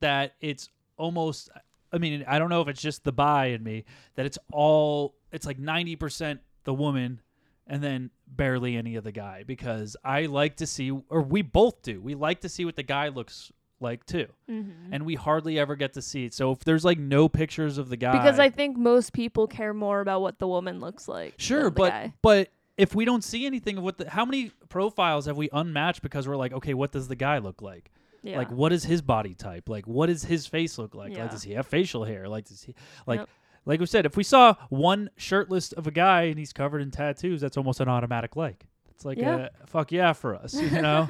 [0.00, 1.50] that it's almost
[1.92, 3.84] I mean, I don't know if it's just the buy in me
[4.16, 7.20] that it's all it's like 90% the woman
[7.66, 11.82] and then barely any of the guy because I like to see or we both
[11.82, 12.00] do.
[12.00, 14.26] We like to see what the guy looks like too.
[14.50, 14.92] mm-hmm.
[14.92, 16.34] And we hardly ever get to see it.
[16.34, 19.74] So if there's like no pictures of the guy Because I think most people care
[19.74, 21.34] more about what the woman looks like.
[21.38, 22.14] Sure, but guy.
[22.22, 26.02] but if we don't see anything of what the how many profiles have we unmatched
[26.02, 27.90] because we're like, okay, what does the guy look like?
[28.22, 28.38] Yeah.
[28.38, 29.68] Like, what is his body type?
[29.68, 31.12] Like, what does his face look like?
[31.12, 31.22] Yeah.
[31.22, 32.28] Like, does he have facial hair?
[32.28, 32.74] Like, does he
[33.06, 33.20] like?
[33.20, 33.28] Yep.
[33.66, 36.90] Like we said, if we saw one shirtless of a guy and he's covered in
[36.90, 38.66] tattoos, that's almost an automatic like.
[38.90, 39.48] It's like Yeah.
[39.62, 41.08] a fuck yeah for us, you know,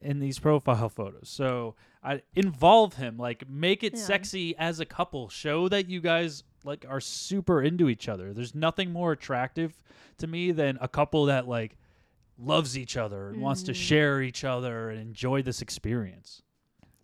[0.00, 1.28] in these profile photos.
[1.28, 4.00] So I involve him, like make it Yeah.
[4.00, 5.28] sexy as a couple.
[5.28, 8.32] Show that you guys like are super into each other.
[8.32, 9.74] There's nothing more attractive
[10.18, 11.76] to me than a couple that like
[12.38, 13.76] loves each other and wants to Mhm.
[13.76, 16.42] share each other and enjoy this experience.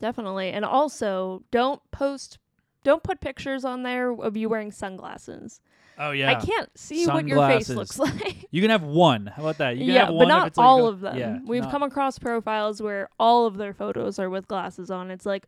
[0.00, 0.50] Definitely.
[0.50, 2.38] And also, don't post,
[2.84, 5.60] don't put pictures on there of you wearing sunglasses.
[5.98, 6.30] Oh yeah.
[6.30, 7.98] I can't see what your face Sunglasses.
[7.98, 8.46] looks like.
[8.50, 9.26] You can have one.
[9.26, 9.76] How about that?
[9.76, 11.16] You can yeah, have but one if not it's like all a- of them.
[11.18, 15.10] Yeah, We've not- come across profiles where all of their photos are with glasses on.
[15.10, 15.46] It's like,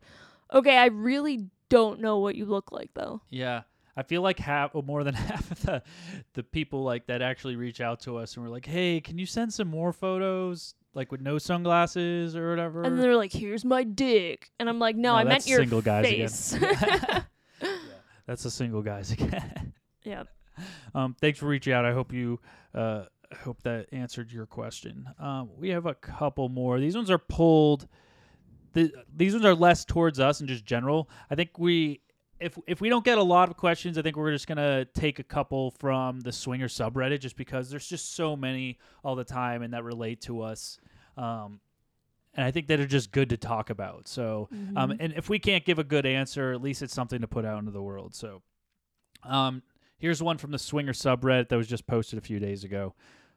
[0.53, 3.21] okay, I really don't know what you look like though.
[3.29, 3.61] Yeah.
[3.97, 5.81] I feel like half or oh, more than half of the
[6.33, 9.25] the people like that actually reach out to us and we're like, "Hey, can you
[9.25, 13.83] send some more photos like with no sunglasses or whatever?" And they're like, "Here's my
[13.83, 16.27] dick," and I'm like, "No, No, I meant your single guys again.
[16.27, 16.57] face."
[18.25, 19.73] That's the single guys again.
[20.03, 20.23] yeah.
[20.95, 21.85] um, thanks for reaching out.
[21.85, 22.39] I hope you
[22.73, 25.07] uh, I hope that answered your question.
[25.19, 26.79] Um, we have a couple more.
[26.79, 27.87] These ones are pulled.
[28.73, 31.09] The, these ones are less towards us and just general.
[31.29, 32.01] I think we
[32.39, 35.19] if if we don't get a lot of questions, I think we're just gonna take
[35.19, 39.61] a couple from the swinger subreddit just because there's just so many all the time
[39.61, 40.79] and that relate to us.
[41.17, 41.59] Um,
[42.33, 44.07] and I think that are just good to talk about.
[44.09, 44.97] So um, Mhm.
[44.99, 47.59] and if we can't give a good answer, at least it's something to put out
[47.59, 48.13] into the world.
[48.13, 48.41] So,
[49.23, 49.63] um,
[49.97, 52.93] here's one from the Swinger subreddit that was just posted a few days ago.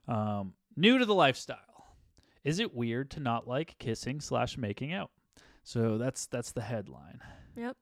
[0.08, 1.94] Um, new to the lifestyle,
[2.42, 5.12] is it weird to not like kissing slash making out?
[5.62, 7.20] So that's that's the headline.
[7.56, 7.76] Yep.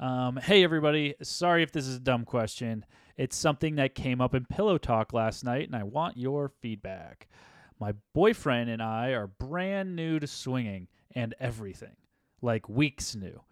[0.00, 2.86] Um, hey everybody, sorry if this is a dumb question.
[3.18, 7.28] It's something that came up in pillow talk last night, and I want your feedback.
[7.78, 11.96] My boyfriend and I are brand new to swinging and everything,
[12.40, 13.42] like weeks new,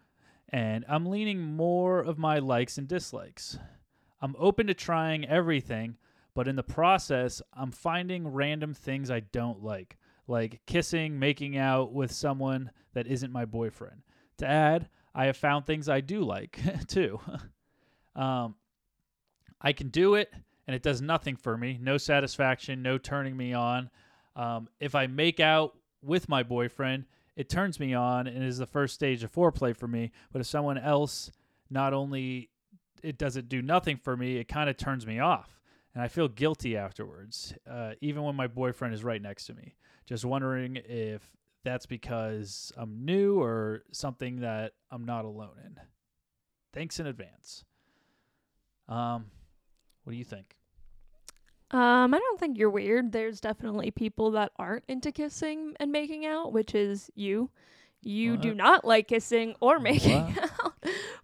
[0.51, 3.59] and I'm leaning more of my likes and dislikes.
[4.19, 5.97] I'm open to trying everything,
[6.33, 11.93] but in the process, I'm finding random things I don't like, like kissing, making out
[11.93, 14.01] with someone that isn't my boyfriend.
[14.39, 17.19] To add, I have found things I do like too.
[18.15, 18.55] um,
[19.61, 20.31] I can do it,
[20.67, 21.77] and it does nothing for me.
[21.81, 23.89] No satisfaction, no turning me on.
[24.35, 28.65] Um, if I make out with my boyfriend, it turns me on and is the
[28.65, 30.11] first stage of foreplay for me.
[30.31, 31.31] But if someone else,
[31.69, 32.49] not only
[33.03, 35.59] it doesn't do nothing for me, it kind of turns me off,
[35.93, 39.75] and I feel guilty afterwards, uh, even when my boyfriend is right next to me.
[40.05, 41.21] Just wondering if
[41.63, 45.75] that's because I'm new or something that I'm not alone in.
[46.73, 47.63] Thanks in advance.
[48.87, 49.25] Um,
[50.03, 50.55] what do you think?
[51.71, 53.11] Um, I don't think you're weird.
[53.11, 57.51] There's definitely people that aren't into kissing and making out, which is you.
[58.01, 60.43] You do not like kissing or making What?
[60.43, 60.59] out.
[60.61, 60.83] what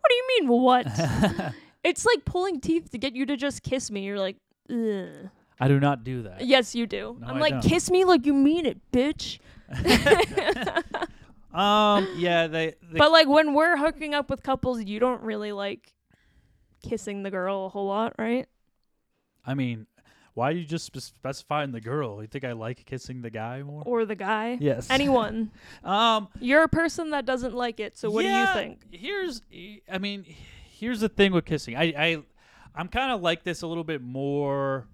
[0.09, 0.85] do you mean what?
[1.83, 4.03] it's like pulling teeth to get you to just kiss me.
[4.03, 4.37] You're like,
[4.69, 5.29] Ugh.
[5.59, 6.45] I do not do that.
[6.45, 7.17] yes, you do.
[7.19, 7.63] No, I'm I like, don't.
[7.63, 9.39] kiss me like you mean it, bitch.
[11.53, 15.53] Um, yeah, they, they but like when we're hooking up with couples, you don't really
[15.53, 15.93] like
[16.83, 18.45] kissing the girl a whole lot, right?
[19.45, 19.87] I mean,
[20.33, 22.21] why are you just spe- specifying the girl?
[22.21, 23.83] You think I like kissing the guy more?
[23.85, 24.57] Or the guy.
[24.59, 24.89] yes.
[24.89, 25.49] Anyone.
[25.85, 28.79] Um, You're a person that doesn't like it, so what yeah, do you think?
[28.91, 29.41] Here's,
[29.89, 30.25] I mean,
[30.71, 31.77] here's the thing with kissing.
[31.77, 32.23] I, I,
[32.75, 34.87] I'm kind of like this a little bit more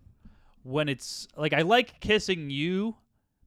[0.63, 2.95] when it's like I like kissing you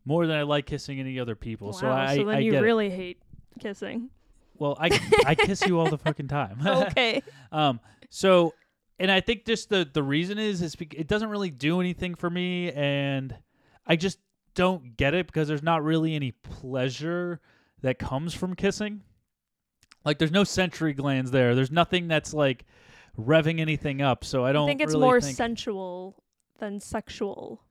[0.05, 1.73] more than I like kissing any other people.
[1.73, 2.67] so I, so then I you get it.
[2.67, 3.19] really hate
[3.59, 4.11] kissing.
[4.57, 6.59] Well, I, I kiss you all the fucking time.
[6.67, 7.23] okay.
[7.51, 7.81] Um.
[8.11, 8.55] So,
[8.99, 12.31] and I think just the the reason is is it doesn't really do anything for
[12.31, 13.37] me, and
[13.87, 14.19] I just
[14.55, 17.41] don't get it because there's not really any pleasure
[17.83, 19.03] that comes from kissing.
[20.05, 21.55] Like, there's no sensory glands there.
[21.55, 22.65] There's nothing that's like
[23.19, 24.25] revving anything up.
[24.25, 26.23] So I don't I think it's really more think, sensual
[26.65, 27.63] than sexual.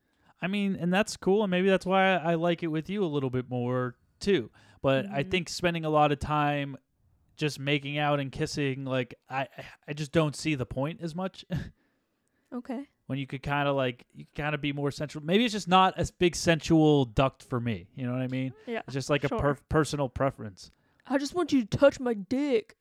[0.42, 3.04] I mean, and that's cool, and maybe that's why I, I like it with you
[3.04, 4.50] a little bit more too.
[4.82, 5.32] But I Mhm.
[5.32, 6.78] think spending a lot of time
[7.38, 9.48] just making out and kissing, like I,
[9.88, 11.46] I just don't see the point as much.
[12.54, 12.88] Okay.
[13.08, 15.24] when you could kind of like you kind of be more sensual.
[15.24, 17.88] Maybe it's just not as big sensual duct for me.
[17.96, 18.54] You know what I mean?
[18.68, 18.82] Yeah.
[18.86, 20.70] It's just like a per- personal preference.
[21.08, 22.76] I just want you to touch my dick.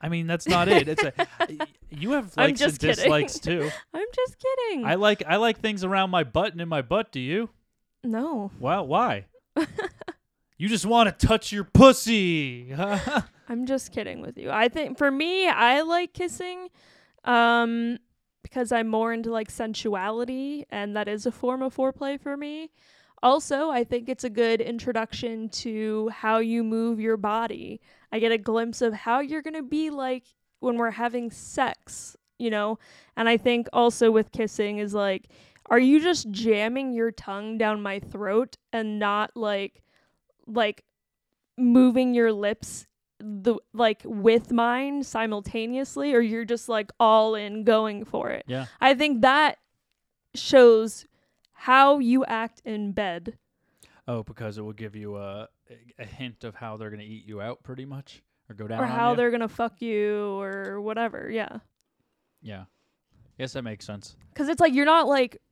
[0.00, 0.88] I mean, that's not it.
[0.88, 1.12] It's a
[1.90, 2.94] you have likes and kidding.
[2.96, 3.70] dislikes too.
[3.94, 4.84] I'm just kidding.
[4.84, 7.12] I like I like things around my butt and in my butt.
[7.12, 7.50] Do you?
[8.04, 8.50] no.
[8.60, 9.26] Wow, why?
[10.58, 12.74] you just want to touch your pussy.
[13.48, 14.50] I'm just kidding with you.
[14.50, 16.68] I think for me, I like kissing.
[17.24, 17.98] Um
[18.42, 22.70] because I'm more into like sensuality and that is a form of foreplay for me.
[23.22, 27.80] Also, I think it's a good introduction to how you move your body.
[28.12, 30.24] I get a glimpse of how you're going to be like
[30.60, 32.78] when we're having sex, you know?
[33.16, 35.28] And I think also with kissing is like,
[35.68, 39.82] are you just jamming your tongue down my throat and not like,
[40.46, 40.84] like
[41.56, 42.86] moving your lips
[43.18, 48.44] the like with mine simultaneously or you're just like all in going for it.
[48.46, 48.66] Yeah.
[48.80, 49.58] I think that
[50.34, 51.06] shows
[51.56, 53.38] how you act in bed.
[54.08, 55.48] Oh, because it will give you a
[55.98, 58.80] a hint of how they're gonna eat you out, pretty much, or go down.
[58.80, 59.16] or how you.
[59.16, 61.28] they're gonna fuck you or whatever.
[61.30, 61.58] Yeah,
[62.40, 62.64] Yeah.
[63.38, 64.16] Yes, that makes sense.
[64.32, 65.42] because it's like you're not like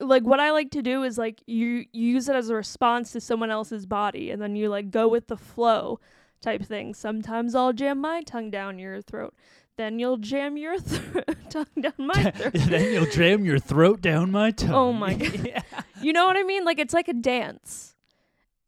[0.00, 3.12] like what I like to do is like you, you use it as a response
[3.12, 6.00] to someone else's body, and then you like go with the flow
[6.42, 6.92] type thing.
[6.92, 9.34] Sometimes I'll jam my tongue down your throat.
[9.78, 11.02] Then you'll jam your th-
[11.50, 12.52] tongue down my throat.
[12.54, 14.70] then you'll jam your throat down my tongue.
[14.74, 15.46] Oh my God.
[15.46, 15.62] yeah.
[16.00, 16.64] You know what I mean?
[16.64, 17.94] Like it's like a dance.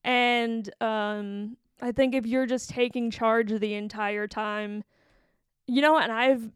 [0.05, 4.83] And um I think if you're just taking charge the entire time,
[5.67, 6.51] you know, and I've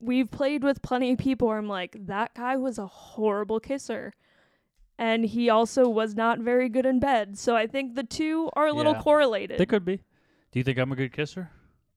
[0.00, 4.12] we've played with plenty of people where I'm like, that guy was a horrible kisser.
[4.98, 7.36] And he also was not very good in bed.
[7.38, 9.02] So I think the two are a little Yeah.
[9.02, 9.58] correlated.
[9.58, 9.96] They could be.
[10.52, 11.50] Do you think I'm a good kisser?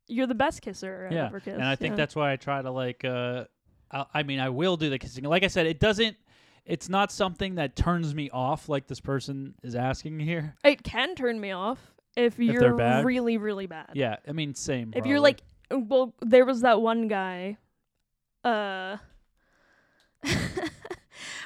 [0.10, 1.26] You're the best kisser I've yeah.
[1.28, 1.56] ever kissed.
[1.56, 1.98] and I think yeah.
[1.98, 3.06] that's why I try to like.
[3.06, 3.46] uh
[3.92, 5.24] I, I mean, I will do the kissing.
[5.24, 6.18] Like I said, it doesn't.
[6.66, 10.56] It's not something that turns me off, like this person is asking here.
[10.64, 11.80] it can turn me off
[12.16, 13.06] if you're bad?
[13.06, 13.92] really, really bad.
[13.94, 14.94] Yeah, I mean, same.
[14.96, 15.42] if you're like
[15.72, 17.58] well there was that one guy
[18.44, 18.98] uh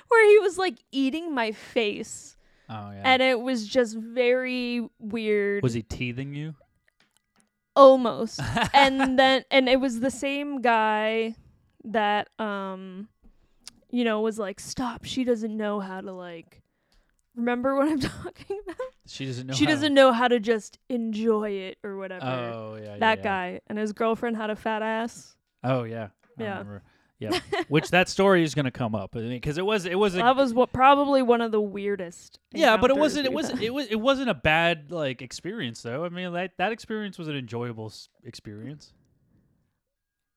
[0.08, 2.38] where he was like eating my face
[2.70, 6.56] oh yeah, and it was just very weird was he teething you?
[7.76, 8.40] Almost
[8.74, 11.36] and then and it was the same guy
[11.84, 13.08] that um
[13.90, 16.62] you know was like stop she doesn't know how to like
[17.36, 18.76] remember what i'm talking about
[19.08, 19.54] she doesn't know.
[19.54, 23.18] she how- doesn't know how to just enjoy it or whatever Oh yeah, yeah, that
[23.20, 23.24] yeah.
[23.24, 26.50] guy and his girlfriend had a fat ass Oh yeah, I Yeah.
[26.60, 26.84] remember.
[27.32, 30.36] Yeah, which that story is gonna come up because it was it was a that
[30.36, 32.40] was what probably one of the weirdest.
[32.52, 36.04] yeah, but it wasn't it wasn't it was it wasn't a bad like experience though.
[36.06, 38.94] I mean that that experience was an enjoyable s- experience.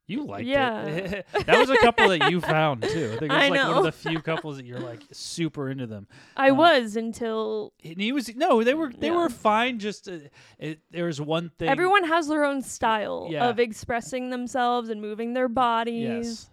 [0.08, 0.84] You liked Yeah.
[0.86, 1.26] it.
[1.46, 3.10] that was a couple that you found too.
[3.16, 5.68] I think it was I like one of the few couples that you're like super
[5.68, 6.06] into them.
[6.36, 9.16] I uh, was until And he was no, they were they Yeah.
[9.16, 9.80] were fine.
[9.80, 10.18] Just uh,
[10.60, 11.68] it, there was one thing.
[11.68, 13.48] everyone has their own style Yeah.
[13.48, 16.50] of expressing themselves and moving their bodies Yes.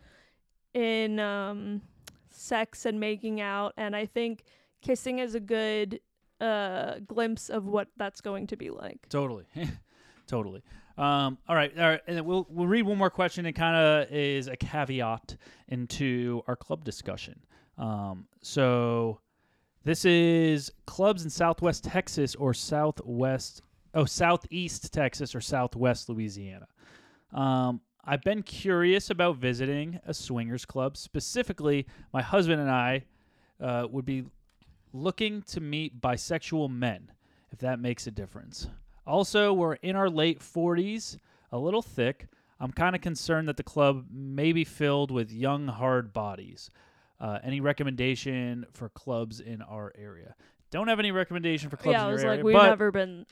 [0.74, 1.82] In um,
[2.30, 4.44] sex and making out, and I think
[4.82, 6.00] kissing is a good
[6.42, 9.08] uh, glimpse of what that's going to be like.
[9.10, 9.46] Totally,
[10.28, 10.62] totally.
[10.98, 13.46] Um, all right, all right, and we'll we'll read one more question.
[13.46, 15.38] It kind of is a caveat
[15.70, 17.40] into our club discussion.
[17.78, 19.20] Um, so
[19.84, 23.62] this is clubs in Southwest Texas or Southwest,
[23.96, 26.68] oh Southeast Texas or Southwest Louisiana.
[27.34, 30.98] Um, I've been curious about visiting a swingers club.
[30.98, 33.06] Specifically, my husband and I
[33.62, 34.26] uh, would be
[34.92, 37.12] looking to meet bisexual men,
[37.52, 38.68] if that makes a difference.
[39.08, 41.18] Also, we're in our late 40s,
[41.52, 42.28] a little thick.
[42.60, 46.70] I'm kind of concerned that the club may be filled with young, hard bodies.
[47.20, 50.36] Uh, any recommendation for clubs in our area?
[50.72, 53.26] Don't have any recommendation for clubs yeah, in I was like, we've never been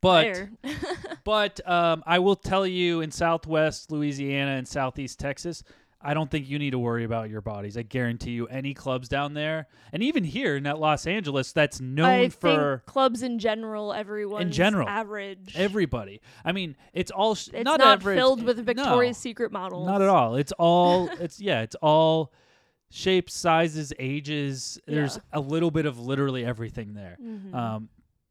[0.00, 0.48] but
[1.24, 5.62] but um, I will tell you in Southwest Louisiana and Southeast Texas,
[6.02, 7.76] I don't think you need to worry about your bodies.
[7.76, 11.78] I guarantee you, any clubs down there, and even here in that Los Angeles, that's
[11.80, 15.52] known I for think clubs in general, everyone in general, average.
[15.54, 16.22] everybody.
[16.42, 18.16] I mean, it's all sh- it's not, not, average.
[18.16, 19.86] filled with no, Victoria's Secret models.
[19.86, 20.36] Not at all.
[20.36, 21.08] It's all.
[21.20, 21.60] it's yeah.
[21.60, 22.32] It's all
[22.90, 24.80] shapes, sizes, ages.
[24.86, 25.22] There's Yeah.
[25.34, 27.18] a little bit of literally everything there.
[27.22, 27.54] Mhm.
[27.54, 27.88] Um,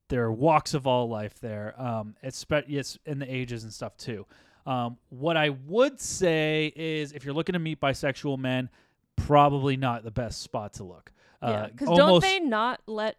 [0.10, 1.74] there are walks of all life there.
[1.82, 4.26] Um, it's yes, and the ages and stuff too.
[4.66, 8.70] Um, what I would say is, if you're looking to meet bisexual men,
[9.16, 11.12] probably not the best spot to look.
[11.41, 13.18] yeah, Uh, because don't they not let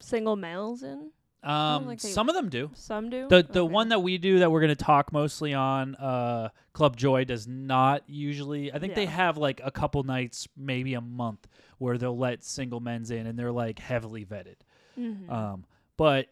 [0.00, 1.10] single males in?
[1.42, 2.70] Um, some of them do.
[2.74, 3.28] Some do.
[3.28, 3.72] The the Okay.
[3.72, 7.46] one that we do that we're going to talk mostly on, uh, Club Joy does
[7.46, 8.72] not usually.
[8.72, 11.46] I think they have like a couple nights, maybe a month,
[11.78, 14.56] where they'll let single men's in, and they're like heavily vetted.
[14.98, 15.30] Mhm.
[15.30, 15.64] Um,
[15.98, 16.28] but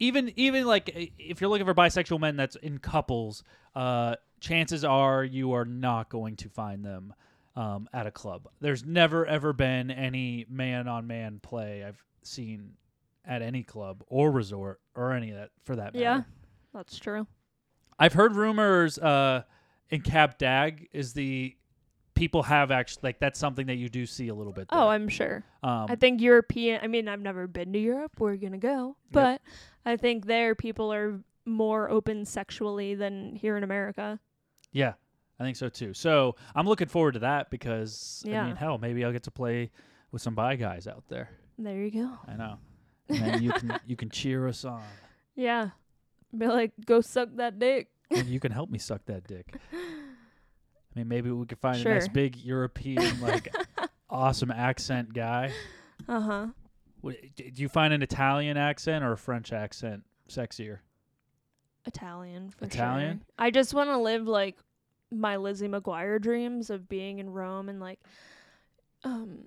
[0.00, 3.44] even even like if you're looking for bisexual men that's in couples,
[3.76, 7.14] uh, chances are you are not going to find them
[7.54, 8.48] um, at a club.
[8.60, 12.72] There's never ever been any man on man play I've seen
[13.24, 15.98] at any club or resort or any of that for that matter.
[15.98, 16.22] Yeah.
[16.74, 17.26] That's true.
[17.98, 19.44] I've heard rumors uh,
[19.88, 21.56] in Cap d'Agde is the
[22.16, 24.66] people have actually like that's something that you do see a little bit.
[24.70, 24.88] Oh.
[24.88, 25.44] I'm sure.
[25.62, 26.80] um, I think European.
[26.82, 28.12] I mean, I've never been to Europe.
[28.18, 29.40] We're gonna go, but
[29.84, 34.18] I think there people are more open sexually than here in America.
[34.72, 34.94] yeah,
[35.38, 35.94] I think so too.
[35.94, 38.46] So I'm looking forward to that because I Yeah.
[38.46, 39.70] mean, hell, maybe I'll get to play
[40.10, 41.30] with some bi guys out there.
[41.58, 42.10] There you go.
[42.26, 42.58] I know,
[43.08, 44.82] and then you can you can cheer us on,
[45.36, 45.70] Yeah,
[46.36, 47.88] be like, go suck that dick.
[48.10, 49.54] and you can help me suck that dick.
[50.96, 53.54] I mean, maybe we could find a nice big European like
[54.10, 55.52] awesome accent guy.
[56.08, 56.46] Uh huh.
[57.02, 60.78] Do you find an Italian accent or a French accent sexier?
[61.84, 63.18] Italian for Italian?
[63.18, 63.26] sure.
[63.38, 64.56] I just want to live like
[65.10, 68.00] my Lizzie McGuire dreams of being in Rome and like,
[69.04, 69.40] um,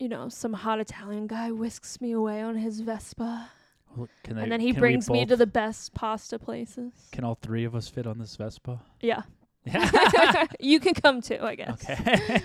[0.00, 3.50] you know, some hot Italian guy whisks me away on his Vespa,
[3.96, 6.92] Well, Can they, and then he brings me to the best pasta places.
[7.12, 8.80] Can all three of us fit on this Vespa?
[9.00, 9.22] Yeah.
[10.60, 11.88] you can come too, I guess.
[11.90, 12.42] okay.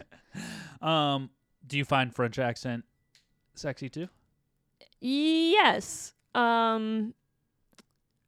[0.82, 1.30] um,
[1.66, 2.84] do you find French accent
[3.54, 4.08] sexy too?
[5.00, 6.14] Yes.
[6.34, 7.14] Um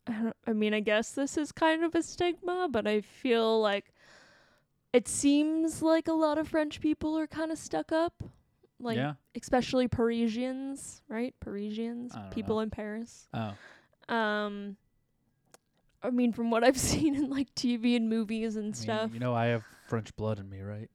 [0.07, 3.61] I, don't, I mean, I guess this is kind of a stigma, but I feel
[3.61, 3.95] like
[4.93, 8.23] it seems like a lot of French people are kind of stuck up.
[8.79, 9.15] Like yeah.
[9.35, 11.35] especially Parisians, right?
[11.41, 12.63] Parisians, people know.
[12.63, 13.29] in Paris.
[13.33, 14.77] Oh, Um
[16.05, 19.11] I mean, from what I've seen in like TV and movies and I mean, stuff,
[19.15, 20.91] you know, I have French blood in me, right?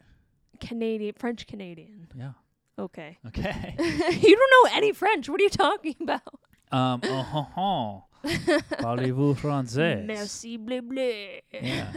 [0.60, 2.07] Canadian, French Canadian.
[2.16, 2.32] Yeah.
[2.78, 3.18] Okay.
[3.28, 3.76] Okay.
[3.80, 5.28] you don't know any French.
[5.28, 6.22] What are you talking about?
[6.72, 7.01] um.
[7.03, 8.03] Oh, ho, ho.
[8.24, 10.05] Parlez-vous français?
[10.05, 11.39] Merci, bleu bleu.
[11.51, 11.91] Yeah.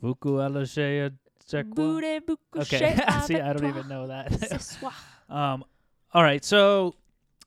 [0.00, 1.10] Beaucoup allégé
[1.46, 1.84] c'est quoi?
[1.84, 2.96] Voulez vous Okay.
[3.26, 4.32] See, I don't even know that.
[5.28, 5.64] Um,
[6.12, 6.44] all right.
[6.44, 6.94] So,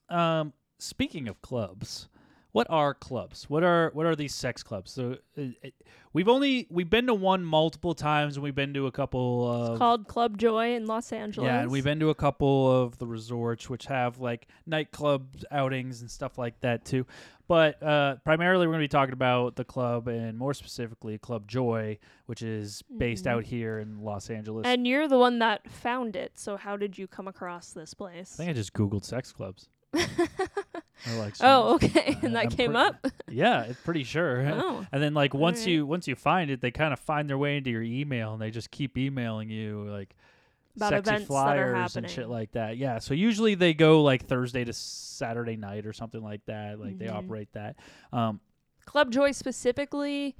[0.09, 2.09] um, speaking of clubs,
[2.51, 3.49] what are clubs?
[3.49, 4.91] What are what are these sex clubs?
[4.91, 5.73] So, uh, it,
[6.13, 9.69] we've only we've been to one multiple times, and we've been to a couple of
[9.73, 11.45] It's called Club Joy in Los Angeles.
[11.45, 16.01] yeah, and we've been to a couple of the resorts which have like nightclub outings
[16.01, 17.05] and stuff like that too.
[17.47, 21.47] But uh, primarily, we're going to be talking about the club, and more specifically, Club
[21.47, 21.97] Joy,
[22.27, 23.31] which is based Mhm.
[23.31, 24.67] out here in Los Angeles.
[24.67, 26.37] And you're the one that found it.
[26.37, 28.35] So how did you come across this place?
[28.35, 29.67] I think I just googled sex clubs.
[31.17, 32.17] Like oh, okay.
[32.21, 33.07] uh, and that I'm came pre- up.
[33.29, 34.41] Yeah, it's pretty sure.
[34.53, 35.67] oh, And then like once Alright.
[35.73, 38.41] you once you find it, they kind of find their way into your email and
[38.41, 40.15] they just keep emailing you like
[40.75, 42.77] About sexy events that are flyers and shit like that.
[42.77, 46.79] Yeah, so usually they go like Thursday to Saturday night or something like that.
[46.79, 47.15] Like they Mhm.
[47.15, 47.75] operate that.
[48.11, 48.39] Um,
[48.85, 50.35] Club Joy specifically,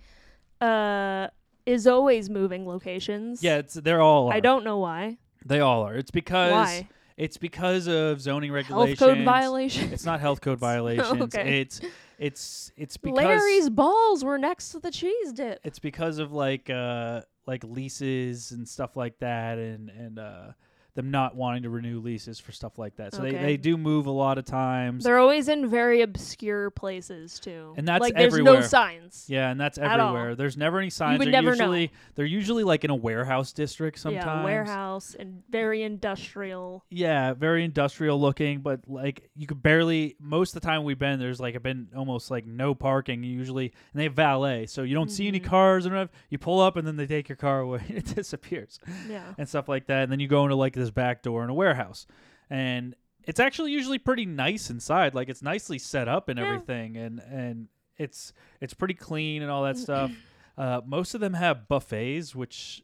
[0.62, 1.28] uh,
[1.66, 3.44] is always moving locations.
[3.44, 4.30] yeah, it's they're all.
[4.30, 4.34] Are.
[4.34, 5.18] I don't know why.
[5.46, 5.94] They all are.
[5.96, 6.90] It's because Why?
[7.20, 9.00] It's because of zoning regulations.
[9.00, 9.92] Health code violation.
[9.92, 11.22] It's not health code violations.
[11.22, 11.60] Okay.
[11.62, 11.82] It's
[12.18, 15.60] it's it's because Larry's balls were next to the cheese dip.
[15.64, 20.52] it's because of like uh like leases and stuff like that and and uh
[20.96, 23.42] them not wanting to renew leases for stuff like that so they, Okay.
[23.44, 27.74] they do move a lot of times They're always in very obscure places too.
[27.78, 29.26] And that's like there's no signs.
[29.28, 31.66] yeah and that's everywhere there's never any signs You would they're never know.
[31.66, 36.84] usually they're usually like in a warehouse district sometimes Yeah, warehouse and very industrial.
[36.90, 41.20] yeah very industrial looking but like you could barely most of the time we've been
[41.20, 45.10] there's like been almost like no parking usually and they have valet so you don't
[45.12, 45.44] see any Mhm.
[45.46, 46.10] cars and whatever.
[46.30, 48.80] you pull up and then they take your car away and it disappears
[49.10, 49.34] Yeah.
[49.38, 50.04] and stuff like that.
[50.04, 52.08] And then you go into like this back door in a warehouse,
[52.50, 55.14] and it's actually usually pretty nice inside.
[55.14, 56.46] Like it's nicely set up and Yeah.
[56.46, 57.68] everything, and and
[57.98, 60.12] it's it's pretty clean and all that stuff.
[60.58, 62.84] Uh, most of them have buffets, which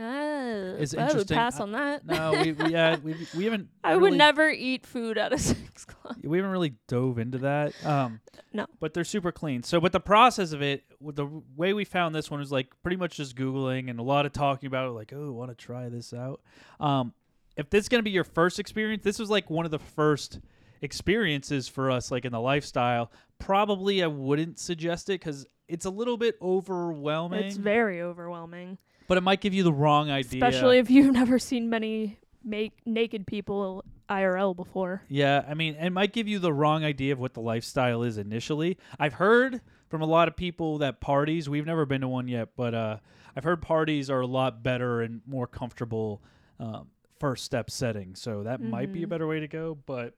[0.00, 1.36] Ah, It's I would interesting.
[1.36, 2.06] pass I- on that.
[2.06, 3.68] no, we we, uh, we we haven't.
[3.82, 6.16] I really, would never eat food at a sex club.
[6.22, 7.72] We haven't really dove into that.
[7.84, 8.20] Um,
[8.52, 8.66] No.
[8.78, 9.64] but they're super clean.
[9.64, 11.26] So, but the process of it, with the
[11.56, 14.32] way we found this one was like pretty much just googling and a lot of
[14.32, 14.92] talking about it.
[14.92, 16.40] Like, oh, want to try this out?
[16.78, 17.12] Um,
[17.58, 20.40] if this is gonna be your first experience, this was like one of the first
[20.80, 23.10] experiences for us, like in the lifestyle.
[23.38, 27.44] Probably, I wouldn't suggest it because it's a little bit overwhelming.
[27.44, 28.78] It's very overwhelming,
[29.08, 30.42] but it might give you the wrong idea.
[30.42, 35.02] especially if you've never seen many make naked people IRL before.
[35.08, 38.18] Yeah, I mean, it might give you the wrong idea of what the lifestyle is
[38.18, 38.78] initially.
[38.98, 42.50] I've heard from a lot of people that parties, we've never been to one yet,
[42.56, 42.98] but uh,
[43.36, 46.22] I've heard parties are a lot better and more comfortable
[46.60, 46.88] um,
[47.20, 48.14] first step setting.
[48.14, 49.10] So that might be a Mhm.
[49.10, 49.74] better way to go.
[49.86, 50.14] But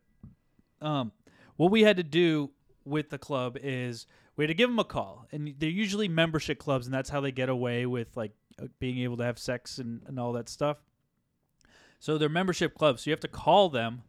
[0.80, 1.12] um,
[1.56, 2.50] what we had to do
[2.84, 6.58] with the club is we had to give them a call, and they're usually membership
[6.58, 9.78] clubs, and that's how they get away with like uh, being able to have sex
[9.78, 10.78] and, and all that stuff.
[11.98, 13.02] So they're membership clubs.
[13.02, 14.02] So you have to call them,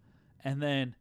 [0.43, 0.95] and then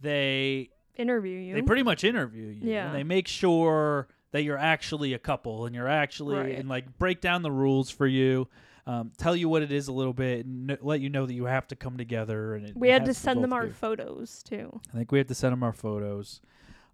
[0.00, 1.54] they Interview you.
[1.54, 2.70] they pretty much interview you.
[2.72, 2.86] Yeah.
[2.86, 6.56] And they make sure that you're actually a couple and you're actually Right.
[6.58, 8.48] and like break down the rules for you.
[8.90, 11.44] Um, tell you what it is a little bit, and let you know that you
[11.44, 12.54] have to come together.
[12.56, 14.80] And We had to send them our be- photos too.
[14.92, 16.40] I think we have to send them our photos.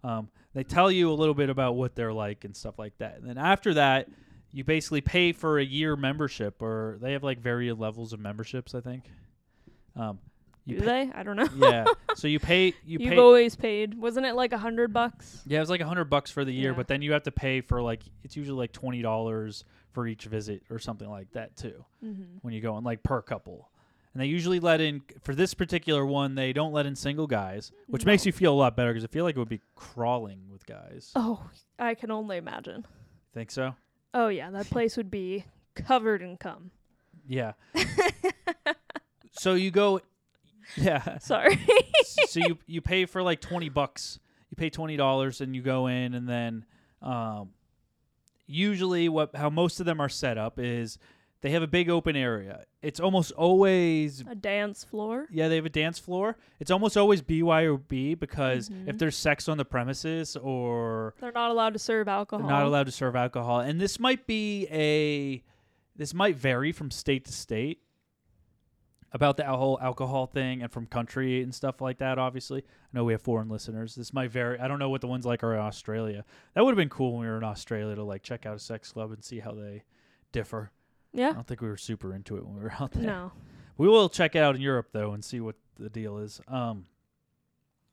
[0.03, 3.17] Um, they tell you a little bit about what they're like and stuff like that.
[3.17, 4.09] And then after that,
[4.51, 8.75] you basically pay for a year membership, or they have like various levels of memberships.
[8.75, 9.03] I think.
[9.95, 10.19] Um,
[10.65, 11.11] you Do pay- they?
[11.13, 11.47] I don't know.
[11.57, 11.85] yeah.
[12.15, 12.73] So you pay.
[12.85, 13.17] You You've pay.
[13.17, 13.97] always paid.
[13.99, 15.41] Wasn't it like a hundred bucks?
[15.47, 16.77] Yeah, it was like a hundred bucks for the year, Yeah.
[16.77, 19.63] but then you have to pay for like it's usually like twenty dollars
[19.97, 22.37] for each visit or something like that too Mm-hmm.
[22.43, 23.71] when you go in like per couple.
[24.13, 27.71] And they usually let in for this particular one, they don't let in single guys,
[27.87, 30.41] which makes you feel a lot better because I feel like it would be crawling
[30.51, 31.11] with guys.
[31.15, 32.85] Oh, I can only imagine.
[33.33, 33.73] Think so?
[34.13, 36.69] Oh yeah, that place would be covered in cum.
[37.27, 37.53] Yeah.
[39.31, 40.01] so you go,
[40.75, 41.17] yeah.
[41.19, 41.59] Sorry.
[42.27, 44.19] so you you pay for like twenty bucks.
[44.51, 46.65] You pay twenty dollars and you go in, and then
[47.01, 47.49] um,
[48.47, 50.97] usually what how most of them are set up is
[51.41, 52.63] they have a big open area.
[52.81, 55.27] It's almost always a dance floor.
[55.29, 56.37] yeah they have a dance floor.
[56.59, 58.99] It's almost always BYOB because if Mhm.
[58.99, 62.49] there's sex on the premises or They're not allowed to serve they're alcohol.
[62.49, 65.43] not allowed to serve alcohol, and this might be a
[65.95, 67.81] this might vary from state to state
[69.13, 72.19] about the whole alcohol thing and from country and stuff like that.
[72.19, 73.95] Obviously, I know we have foreign listeners.
[73.95, 74.59] This might vary.
[74.59, 76.25] I don't know what the ones like are in Australia.
[76.53, 78.59] That would have been cool when we were in Australia to like check out a
[78.59, 79.83] sex club and see how they
[80.31, 80.71] differ.
[81.13, 83.03] Yeah, I don't think we were super into it when we were out there.
[83.03, 83.31] No.
[83.77, 86.41] We will check it out in Europe though and see what the deal is.
[86.47, 86.85] Um,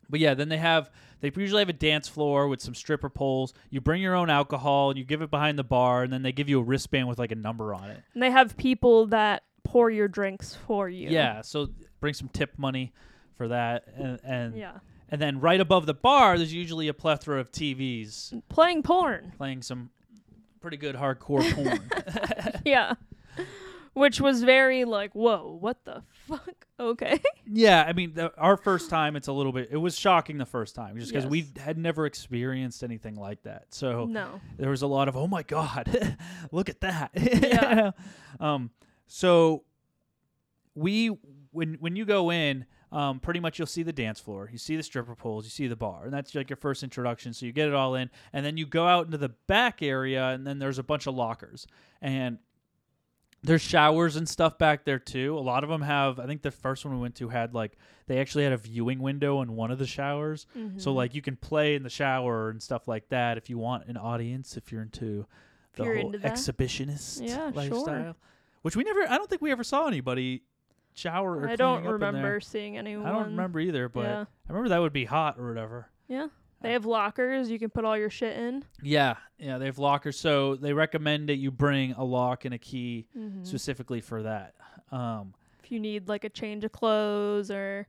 [0.08, 0.90] but yeah, then they have
[1.20, 3.54] they usually have a dance floor with some stripper poles.
[3.70, 6.32] You bring your own alcohol and you give it behind the bar, and then they
[6.32, 8.02] give you a wristband with like a number on it.
[8.12, 11.08] And they have people that pour your drinks for you.
[11.10, 11.68] Yeah, so
[12.00, 12.92] bring some tip money
[13.36, 14.78] for that, and and, Yeah.
[15.10, 19.32] and then right above the bar, there's usually a plethora of TVs Playing porn.
[19.36, 19.90] playing some
[20.60, 22.60] pretty good hardcore porn.
[22.64, 22.94] yeah.
[23.92, 26.48] Which was very like, whoa, what the fuck?
[26.80, 27.20] Okay.
[27.46, 29.68] Yeah, I mean, the, our first time, it's a little bit.
[29.70, 33.66] It was shocking the first time, just because we had never experienced anything like that.
[33.70, 34.40] So no.
[34.58, 36.16] there was a lot of, oh my god,
[36.50, 37.10] look at that.
[37.14, 37.92] Yeah.
[38.40, 38.70] um.
[39.06, 39.64] So
[40.74, 41.08] we,
[41.52, 44.76] when when you go in, um, pretty much you'll see the dance floor, you see
[44.76, 47.32] the stripper poles, you see the bar, and that's like your first introduction.
[47.32, 50.28] So you get it all in, and then you go out into the back area,
[50.30, 51.66] and then there's a bunch of lockers,
[52.00, 52.38] and
[53.42, 55.36] there's showers and stuff back there too.
[55.36, 56.18] A lot of them have.
[56.18, 57.76] I think the first one we went to had like
[58.06, 60.46] they actually had a viewing window in one of the showers,
[60.78, 60.94] so Mhm.
[60.96, 63.96] like you can play in the shower and stuff like that if you want an
[63.96, 64.56] audience.
[64.56, 65.26] If you're into
[65.72, 68.14] If the you're whole into exhibitionist Yeah, sure.
[68.64, 69.02] Which we never.
[69.02, 70.42] I don't think we ever saw anybody
[70.94, 71.38] shower.
[71.40, 72.08] Or I don't cleaning up in there.
[72.08, 73.06] remember seeing anyone.
[73.06, 74.20] I don't remember either, but yeah.
[74.48, 75.88] I remember that would be hot or whatever.
[76.08, 76.28] Yeah.
[76.62, 78.64] They have lockers you can put all your shit in.
[78.82, 82.58] Yeah, yeah, they have lockers, so they recommend that you bring a lock and a
[82.58, 83.46] key Mhm.
[83.46, 84.54] specifically for that.
[84.90, 87.86] Um, if you need like a change of clothes or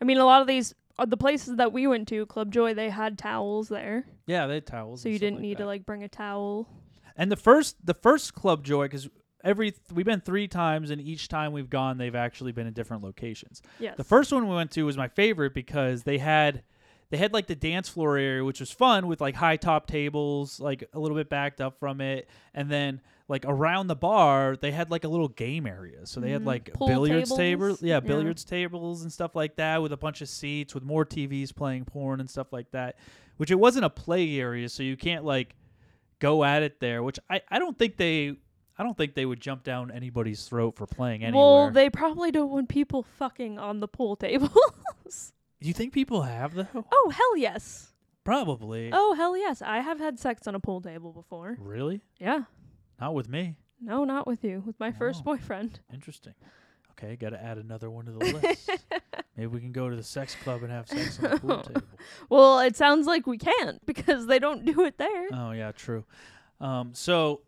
[0.00, 2.72] I mean a lot of these uh, the places that we went to Club Joy
[2.72, 4.06] they had towels there.
[4.26, 5.62] yeah, they had towels, So you didn't like need that.
[5.64, 6.68] to like bring a towel.
[7.16, 9.10] And the first, the first Club Joy, because
[9.44, 13.02] every we've been three times, and each time we've gone, they've actually been in different
[13.02, 13.62] locations.
[13.78, 13.96] Yes.
[13.96, 16.62] The first one we went to was my favorite because they had
[17.10, 20.60] they had like the dance floor area, which was fun with like high top tables,
[20.60, 24.70] like a little bit backed up from it, and then like around the bar they
[24.72, 26.04] had like a little game area.
[26.06, 26.46] So they had Mhm.
[26.46, 27.38] like Pool billiards tables?
[27.38, 28.00] tables, yeah, Yeah.
[28.00, 31.84] billiards tables and stuff like that, with a bunch of seats with more TVs playing
[31.84, 32.96] porn and stuff like that.
[33.36, 35.56] Which it wasn't a play area, so you can't like
[36.18, 37.02] go at it there.
[37.02, 38.36] Which I I don't think they.
[38.80, 41.44] I don't think they would jump down anybody's throat for playing anywhere.
[41.44, 44.54] Well, they probably don't want people fucking on the pool tables.
[45.60, 46.86] Do you think people have though?
[46.90, 47.92] oh hell yes.
[48.24, 48.88] Probably.
[48.90, 49.60] Oh hell yes.
[49.60, 51.58] I have had sex on a pool table before.
[51.60, 52.00] Really?
[52.18, 52.44] Yeah.
[52.98, 53.56] Not with me.
[53.82, 54.62] No, not with you.
[54.64, 55.24] With my first Oh.
[55.24, 55.80] boyfriend.
[55.92, 56.32] Interesting.
[56.92, 58.70] Okay, got to add another one to the list.
[59.36, 61.82] Maybe we can go to the sex club and have sex on the pool table.
[62.30, 65.28] Well, it sounds like we can't because they don't do it there.
[65.34, 66.06] Oh yeah, true.
[66.62, 67.42] Um, so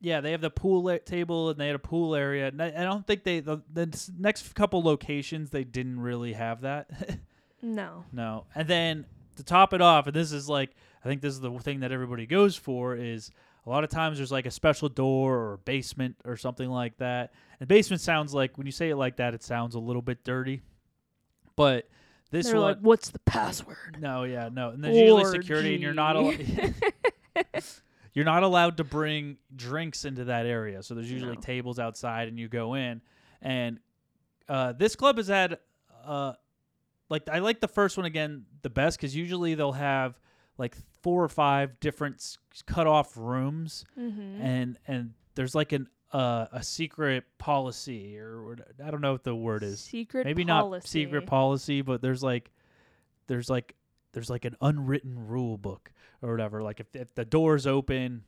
[0.00, 2.48] yeah, they have the pool table and they had a pool area.
[2.48, 6.62] And I, I don't think they the, the next couple locations they didn't really have
[6.62, 6.90] that.
[7.62, 8.04] no.
[8.12, 10.70] no, and then to top it off, and this is like
[11.04, 13.30] I think this is the thing that everybody goes for is
[13.66, 17.32] a lot of times there's like a special door or basement or something like that.
[17.60, 20.24] And basement sounds like when you say it like that, it sounds a little bit
[20.24, 20.62] dirty.
[21.56, 21.88] But
[22.30, 23.98] this They're one, like, what's the password?
[24.00, 26.60] no, yeah, no, and there's usually security, and you're not G.
[26.62, 27.42] al-
[28.18, 30.82] you're not allowed to bring drinks into that area.
[30.82, 31.40] So there's usually No.
[31.40, 33.00] tables outside, and you go in.
[33.40, 33.78] And
[34.48, 35.58] uh, this club has had,
[36.04, 36.32] uh,
[37.08, 40.18] like, I like the first one again the best because usually they'll have
[40.58, 44.42] like four or five different s- cut off rooms, mm-hmm.
[44.42, 49.22] and and there's like an uh, a secret policy or what- I don't know what
[49.22, 49.78] the word is.
[49.78, 50.70] Secret Maybe policy.
[50.72, 52.50] not secret policy, but there's like
[53.28, 53.76] there's like
[54.12, 55.92] there's like an unwritten rule book
[56.22, 56.62] or whatever.
[56.62, 58.22] Like if, if the door's open,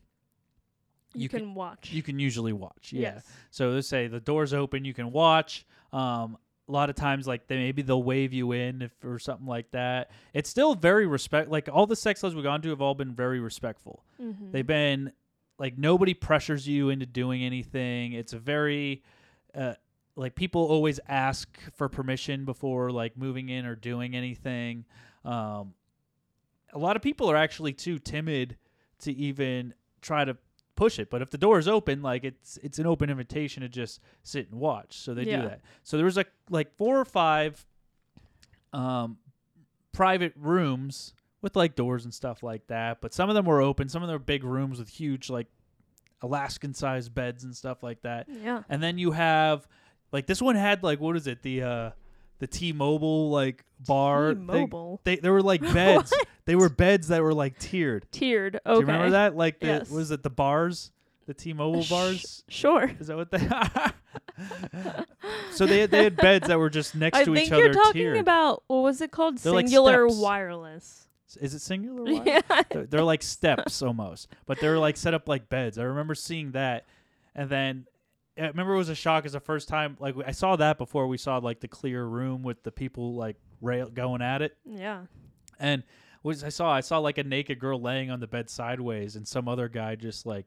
[1.15, 1.93] You, you can- can watch.
[1.93, 2.93] you can usually watch.
[2.93, 3.15] Yeah.
[3.15, 3.27] Yes.
[3.51, 5.67] So let's say the door's open, you can watch.
[5.93, 6.37] Um,
[6.69, 9.69] a lot of times, like they maybe they'll wave you in if or something like
[9.73, 10.13] that.
[10.33, 11.51] It's still very respect.
[11.51, 14.05] Like all the sex clubs we've gone to have all been very respectful.
[14.23, 14.53] Mhm.
[14.53, 15.11] They've been
[15.59, 18.13] like nobody pressures you into doing anything.
[18.13, 19.03] It's a very
[19.53, 19.75] uh,
[20.15, 24.85] like people always ask for permission before like moving in or doing anything.
[25.25, 25.75] Um,
[26.73, 28.57] a lot of people are actually too timid
[29.01, 30.37] to even try to
[30.77, 31.11] push it.
[31.11, 34.51] But if the door is open, like it's it's an open invitation to just sit
[34.51, 34.97] and watch.
[34.99, 35.43] So they Yeah.
[35.43, 35.61] do that.
[35.83, 37.67] So there was like like four or five
[38.73, 39.19] um
[39.93, 41.13] private rooms
[41.43, 43.01] with like doors and stuff like that.
[43.01, 43.89] But some of them were open.
[43.89, 45.47] Some of them were big rooms with huge like
[46.23, 48.29] Alaskan sized beds and stuff like that.
[48.29, 48.63] Yeah.
[48.69, 49.67] And then you have
[50.13, 51.91] like this one had like what is it the uh
[52.41, 54.35] the T-Mobile like bar.
[54.35, 55.01] T-Mobile.
[55.05, 56.13] They they were like beds.
[56.47, 58.07] they were beds that were like tiered.
[58.11, 58.57] Tiered.
[58.57, 58.75] Okay.
[58.75, 59.37] Do you remember that?
[59.37, 59.91] Like the Yes.
[59.91, 60.91] was it the bars,
[61.27, 62.45] the T-Mobile Sh- bars?
[62.49, 62.91] Sure.
[62.99, 63.39] Is that what they?
[65.53, 67.93] so they had, they had beds that were just next I to think you're talking
[67.93, 68.17] tiered.
[68.19, 69.39] about what was it called?
[69.39, 70.21] They're Cingular steps.
[70.21, 71.07] wireless.
[71.41, 72.13] Is it Cingular?
[72.13, 72.23] wire?
[72.51, 72.63] Yeah.
[72.71, 75.79] they're, they're like steps almost, but they're like set up like beds.
[75.79, 76.87] I remember seeing that,
[77.35, 77.87] and then
[78.41, 79.97] I remember it was a shock as the first time.
[80.01, 83.37] Like I saw that before we saw like the clear room with the people like
[83.61, 85.03] rail going at it, Yeah.
[85.59, 85.83] and
[86.23, 89.27] was I saw I saw like a naked girl laying on the bed sideways, and
[89.27, 90.47] some other guy just like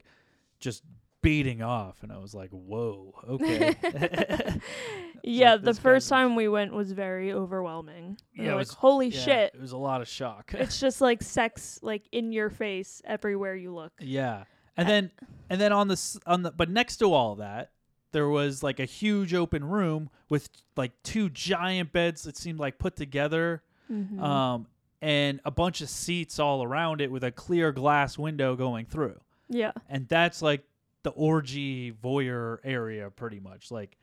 [0.60, 0.84] just
[1.22, 3.76] beating off, and I was like, whoa, okay.
[5.24, 8.18] yeah, like the first time we went was very overwhelming.
[8.38, 9.52] We Yeah, like, was- holy Yeah, shit.
[9.56, 10.54] It was a lot of shock.
[10.54, 13.94] it's just like sex like in your face everywhere you look.
[14.00, 14.44] Yeah,
[14.78, 15.12] and then
[15.50, 17.72] and then on the on the but next to all that,
[18.14, 22.80] there was like a huge open room with like two giant beds that seemed like
[22.80, 23.62] put together,
[23.92, 24.20] Mhm.
[24.22, 24.68] um,
[25.02, 29.20] and a bunch of seats all around it with a clear glass window going through,
[29.50, 29.72] yeah.
[29.90, 30.64] and that's like
[31.04, 33.70] the orgy voyeur area, pretty much.
[33.72, 33.98] Like,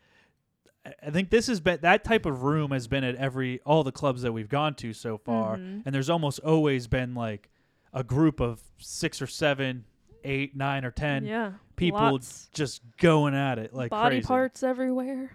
[1.02, 3.92] I- think this has been that type of room has been at every all the
[3.92, 5.82] clubs that we've gone to so far, Mhm.
[5.86, 7.48] and there's almost always been like
[7.92, 9.84] a group of six or seven,
[10.24, 11.52] eight, nine or ten yeah.
[11.80, 12.48] People Lots.
[12.54, 14.26] just going at it like body crazy.
[14.26, 15.32] parts everywhere.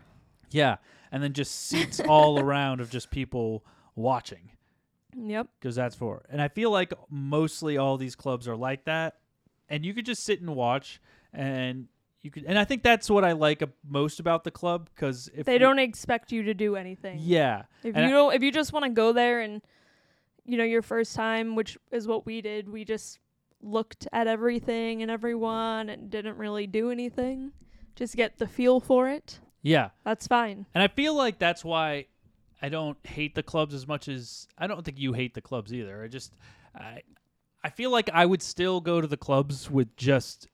[0.52, 0.78] Yeah,
[1.12, 3.66] and then just seats all around of just people
[3.96, 4.52] watching
[5.18, 5.48] Yep.
[5.60, 6.24] because that's for.
[6.30, 9.16] And I feel like mostly all these clubs are like that,
[9.70, 11.02] and you could just sit and watch,
[11.34, 11.88] and
[12.22, 12.44] you could.
[12.46, 15.54] And I think that's what I like a- most about the club because if They
[15.54, 17.18] you- don't expect you to do anything.
[17.22, 19.62] Yeah, If and you I- don't if you just want to go there and
[20.46, 23.20] you know your first time, which is what we did, we just
[23.62, 27.52] looked at everything and everyone and didn't really do anything.
[27.96, 29.40] Just get the feel for it.
[29.62, 29.90] yeah.
[30.04, 30.66] That's fine.
[30.74, 32.08] And I feel like that's why
[32.62, 35.74] I don't hate the clubs as much as I don't think you hate the clubs
[35.74, 36.04] either.
[36.04, 36.34] I just
[36.76, 37.02] I
[37.64, 40.48] I feel like I would still go to the clubs with just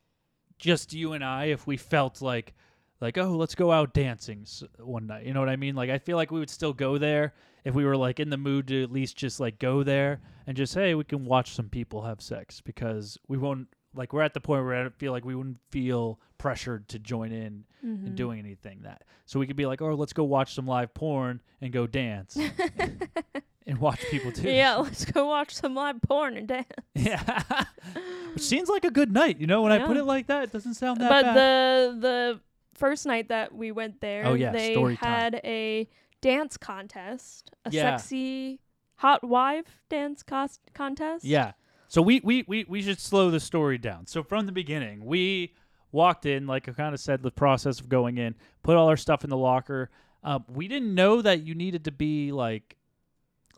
[0.57, 2.53] just you and I if we felt like
[3.01, 4.45] like oh let's go out dancing
[4.79, 5.25] one night.
[5.25, 5.75] You know what I mean?
[5.75, 7.33] Like I feel like we would still go there
[7.64, 10.57] if we were like in the mood to at least just like go there and
[10.57, 14.34] just hey we can watch some people have sex because we won't like we're at
[14.34, 18.05] the point where I feel like we wouldn't feel pressured to join in Mm-hmm.
[18.05, 19.01] and doing anything that.
[19.26, 22.38] So we could be like, oh, let's go watch some live porn and go dance
[23.68, 24.51] and watch people too.
[24.51, 26.68] yeah, let's go watch some live porn and dance.
[26.93, 27.43] yeah.
[28.34, 29.64] Which seems like a good night, you know.
[29.64, 31.36] When I put it like that, it doesn't sound that but bad.
[31.36, 32.39] the the
[32.76, 35.09] first night that we went there, Oh, yeah, they story time.
[35.12, 35.89] had a
[36.22, 37.97] dance contest, a Yeah.
[37.97, 38.59] sexy
[38.95, 41.26] hot wife dance cos- contest.
[41.26, 41.53] yeah.
[41.88, 44.07] So we, we we we should slow the story down.
[44.07, 45.53] So from the beginning, we
[45.91, 48.95] walked in, like I kind of said, the process of going in, put all our
[48.95, 49.89] stuff in the locker.
[50.24, 52.78] Um, we didn't know that you needed to be like,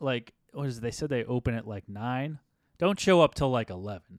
[0.00, 0.80] like what is it?
[0.80, 2.40] They said they open at like nine.
[2.78, 4.18] Don't show up till like eleven.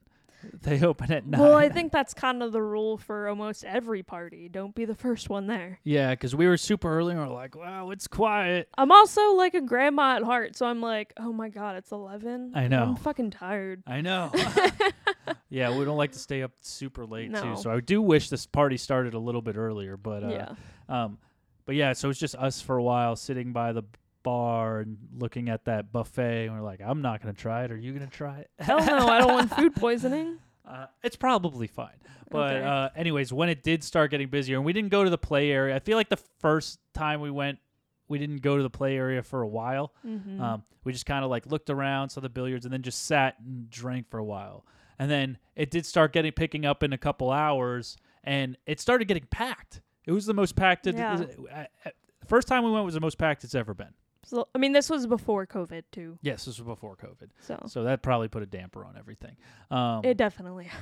[0.61, 1.39] They open at nine.
[1.39, 4.49] Well, I think that's kind of the rule for almost every party.
[4.49, 5.79] Don't be the first one there.
[5.83, 8.69] Yeah, because we were super early and we are like, wow, it's quiet.
[8.77, 12.53] I'm also like a grandma at heart, so I'm like, oh my god, it's 11.
[12.55, 12.83] I know.
[12.83, 13.83] I'm fucking tired.
[13.85, 14.31] I know.
[15.49, 17.41] yeah, we don't like to stay up super late No.
[17.41, 17.61] too.
[17.61, 20.55] So I do wish this party started a little bit earlier, but uh, yeah.
[20.89, 21.17] um,
[21.65, 23.83] but yeah, so it's just us for a while sitting by the
[24.25, 27.71] bar and looking at that buffet, and we're like, I'm not gonna try it.
[27.71, 28.49] Are you gonna try it?
[28.59, 30.39] Hell no, I don't want food poisoning.
[30.67, 31.95] Uh, it's probably fine.
[32.29, 32.65] But Okay.
[32.65, 35.51] uh, anyways, when it did start getting busier, and we didn't go to the play
[35.51, 37.59] area, I feel like the first time we went,
[38.07, 39.93] we didn't go to the play area for a while.
[40.05, 40.41] Mm-hmm.
[40.41, 43.35] Um, we just kind of like looked around, saw the billiards, and then just sat
[43.39, 44.65] and drank for a while.
[44.99, 49.07] And then it did start getting picking up in a couple hours, and it started
[49.07, 49.81] getting packed.
[50.05, 50.87] It was the most packed.
[50.87, 51.21] Yeah.
[51.21, 51.55] it- uh,
[51.85, 51.89] uh,
[52.21, 53.93] the first time we went was the most packed it's ever been.
[54.25, 57.83] So, I mean, this was before COVID too, Yes, this was before COVID, so so
[57.83, 59.35] that probably put a damper on everything.
[59.71, 60.69] Um, it definitely.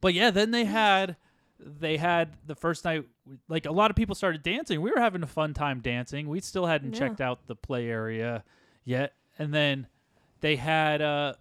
[0.00, 1.16] But yeah, then they had
[1.58, 3.04] they had the first night
[3.48, 4.80] like a lot of people started dancing.
[4.80, 6.26] We were having a fun time dancing.
[6.28, 6.98] We still hadn't Yeah.
[7.00, 8.44] checked out the play area
[8.84, 9.12] yet.
[9.38, 9.86] And then
[10.40, 11.34] they had uh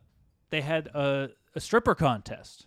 [0.49, 2.65] they had a, a stripper contest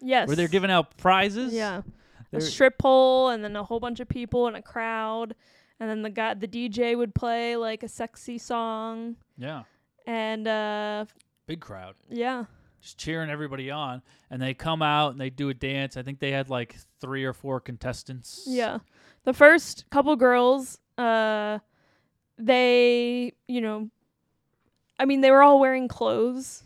[0.00, 0.26] yes.
[0.28, 1.52] where they're giving out prizes.
[1.52, 1.82] Yeah.
[2.30, 5.34] They're- a strip pole and then a whole bunch of people in a crowd
[5.80, 9.62] and then the guy the DJ would play like a sexy song Yeah.
[10.06, 11.04] and uh
[11.46, 11.94] Big crowd.
[12.08, 12.44] yeah
[12.80, 14.02] Just cheering everybody on.
[14.30, 15.96] And they come out and they do a dance.
[15.96, 18.44] I think they had like three or four contestants.
[18.48, 18.78] yeah
[19.24, 21.58] the first couple girls uh
[22.38, 23.88] they you know
[24.98, 26.62] I mean they were all wearing clothes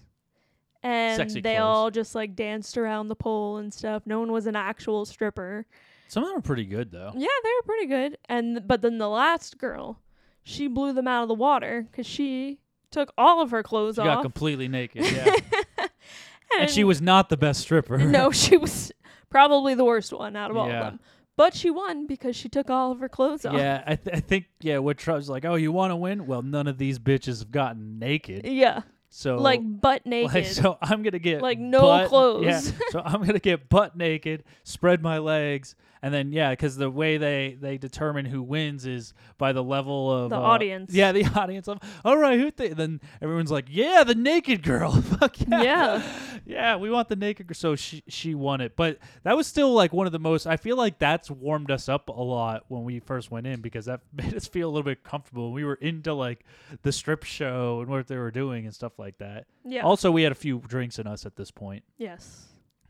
[0.82, 1.62] and Sexy they clothes.
[1.64, 5.66] all just like danced around the pole and stuff no one was an actual stripper
[6.08, 7.12] Some of them are pretty good though.
[7.14, 8.18] Yeah, they were pretty good.
[8.28, 10.00] And but then the last girl,
[10.42, 12.58] she blew them out of the water because she
[12.90, 14.06] took all of her clothes She off.
[14.16, 15.02] got completely naked.
[15.12, 15.34] Yeah.
[15.78, 17.98] and, and she was not the best stripper.
[17.98, 18.90] no, she was
[19.28, 20.78] probably the worst one out of all Yeah.
[20.78, 21.00] of them.
[21.36, 23.54] But she won because she took all of her clothes off.
[23.54, 24.78] Yeah, I, th- I think yeah.
[24.78, 26.26] What Trump's like, oh, you want to win?
[26.26, 30.34] Well, none of these bitches have gotten naked, Yeah, so like butt naked.
[30.34, 32.44] like, so I'm gonna get Like, no butt- clothes.
[32.44, 32.58] Yeah,
[32.90, 37.16] so I'm gonna get butt naked, spread my legs, and then yeah, because the way
[37.16, 40.92] they they determine who wins is by the level of The uh, audience.
[40.92, 41.68] Yeah, the audience.
[41.68, 42.50] Of all right, who?
[42.50, 42.72] Th-?
[42.74, 44.92] Then everyone's like, yeah, the naked girl.
[45.02, 45.62] Fuck yeah.
[45.62, 46.02] Yeah.
[46.46, 47.54] yeah, we want the naked girl.
[47.54, 50.46] So she she won it, but that was still like one of the most.
[50.46, 53.86] I feel like that's warmed us up a lot when we first went in because
[53.86, 55.52] that made us feel a little bit comfortable.
[55.52, 56.44] We were into like
[56.82, 59.46] the strip show and what they were doing and stuff like that.
[59.64, 59.82] yeah.
[59.82, 62.46] Also, we had a few drinks in us at this point, yes,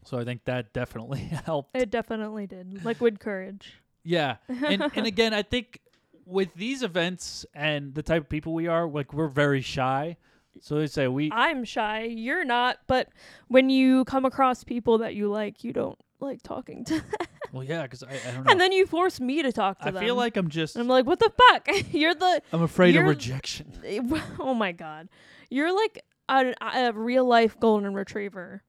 [0.09, 1.77] so I think that definitely helped.
[1.77, 2.85] it definitely did.
[2.85, 3.75] Liquid courage.
[4.05, 5.81] Yeah, and and again, I think
[6.25, 10.17] with these events and the type of people we are, like we're very shy.
[10.61, 12.05] So they say we I'm shy.
[12.05, 12.79] You're not.
[12.87, 13.11] But
[13.49, 17.03] when you come across people that you like, you don't like talking to.
[17.53, 18.51] well, yeah, because I, I don't know.
[18.51, 20.03] and then you force me to talk to I them.
[20.03, 21.69] I feel like I'm just And I'm like, what the fuck?
[21.93, 23.73] You're the I'm afraid of rejection.
[23.85, 24.01] Eh,
[24.41, 25.09] oh my god,
[25.51, 28.63] you're like a, a real life golden retriever,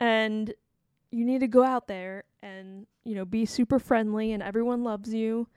[0.00, 0.54] and
[1.10, 5.12] you need to go out there and you know be super friendly, and everyone loves
[5.12, 5.48] you.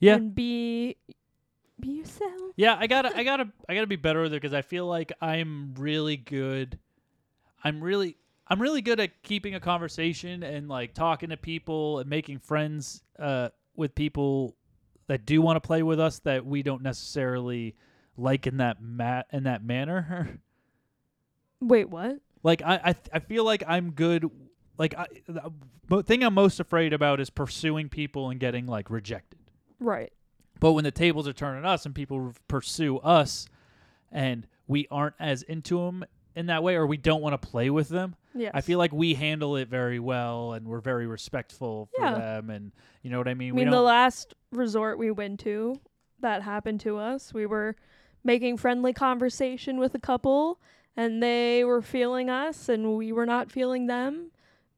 [0.00, 0.16] Yeah.
[0.16, 0.96] and be
[1.78, 2.32] be yourself.
[2.56, 5.12] Yeah, I gotta, I gotta, I gotta be better with it because I feel like
[5.20, 6.78] I'm really good.
[7.62, 8.16] I'm really,
[8.48, 13.02] I'm really good at keeping a conversation and like talking to people and making friends
[13.18, 14.56] uh, with people
[15.06, 17.76] that do want to play with us that we don't necessarily
[18.16, 20.40] like in that mat in that manner.
[21.60, 22.18] Wait, what?
[22.42, 24.28] like I, I, I feel like I'm good.
[24.78, 25.06] Like I,
[25.88, 29.38] the thing I'm most afraid about is pursuing people and getting like rejected.
[29.78, 30.12] Right.
[30.60, 33.46] But when the tables are turning us and people pursue us
[34.10, 36.04] and we aren't as into them
[36.34, 38.52] in that way or we don't want to play with them, Yes.
[38.54, 42.14] I feel like we handle it very well and we're very respectful for Yeah.
[42.14, 43.50] them and you know what I mean?
[43.50, 45.78] I we mean, the last resort we went to
[46.20, 47.76] that happened to us, we were
[48.24, 50.60] making friendly conversation with a couple,
[50.96, 54.30] and they were feeling us, and we were not feeling them.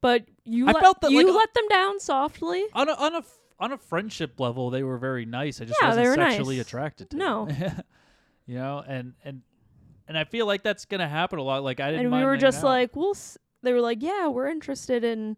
[0.05, 2.63] But you I let, felt that, you like, uh, let them down softly.
[2.73, 3.23] on a on a
[3.59, 5.59] on a friendship level they were very nice.
[5.61, 6.67] I just Yeah, wasn't sexually nice.
[6.67, 7.25] attracted to them.
[7.27, 7.47] No.
[8.45, 9.41] you know, and and
[10.07, 11.63] and I feel like that's going to happen a lot.
[11.63, 12.65] Like I didn't And we were just out.
[12.65, 13.11] like, we'll.
[13.15, 13.37] S-.
[13.63, 15.37] They were like, yeah, we're interested in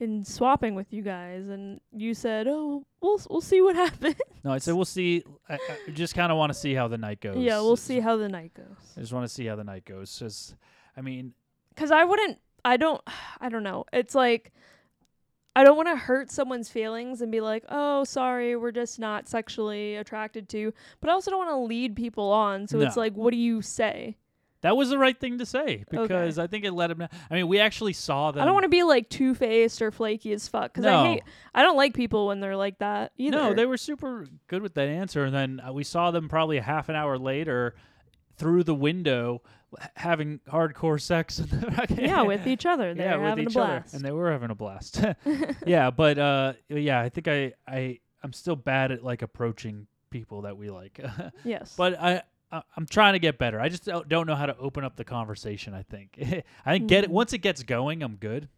[0.00, 4.16] in swapping with you guys, and you said, oh, we'll s- we'll see what happens.
[4.44, 5.24] No, I said we'll see.
[5.48, 7.38] I, I just kind of want to see how the night goes.
[7.38, 8.76] yeah, we'll see how the night goes.
[8.96, 10.18] I just want to see how the night goes.
[10.18, 10.54] Just,
[10.96, 11.32] I mean,
[11.74, 12.38] Cause I wouldn't.
[12.68, 13.00] I don't.
[13.40, 13.84] I don't know.
[13.92, 14.52] It's like.
[15.56, 19.28] I don't want to hurt someone's feelings and be like, "Oh, sorry, we're just not
[19.28, 22.68] sexually attracted to." But I also don't want to lead people on.
[22.68, 24.16] So it's like, what do you say?
[24.60, 26.98] that was the right thing to say because I think it let him.
[26.98, 27.08] know.
[27.30, 28.42] I mean, we actually saw them.
[28.42, 30.74] I don't want to be like two faced or flaky as fuck.
[30.74, 31.00] Cause No.
[31.00, 31.22] I hate.
[31.54, 33.36] I don't like people when they're like that either.
[33.36, 36.56] No, they were super good with that answer, and then uh, we saw them probably
[36.56, 37.76] a half an hour later
[38.36, 39.42] through the window
[39.96, 41.42] having hardcore sex.
[41.96, 42.94] yeah, with each other.
[42.94, 45.04] They're yeah, with having each a other, and they were having a blast.
[45.66, 50.42] yeah, but uh, yeah, I think I I I'm still bad at like approaching people
[50.42, 51.00] that we like,
[51.44, 51.74] yes.
[51.76, 52.22] but I.
[52.50, 53.60] I- I'm trying to get better.
[53.60, 55.74] I just don't know how to open up the conversation.
[55.74, 56.16] I think.
[56.64, 57.12] I think get it Mhm.
[57.12, 58.48] once it gets going, I'm good.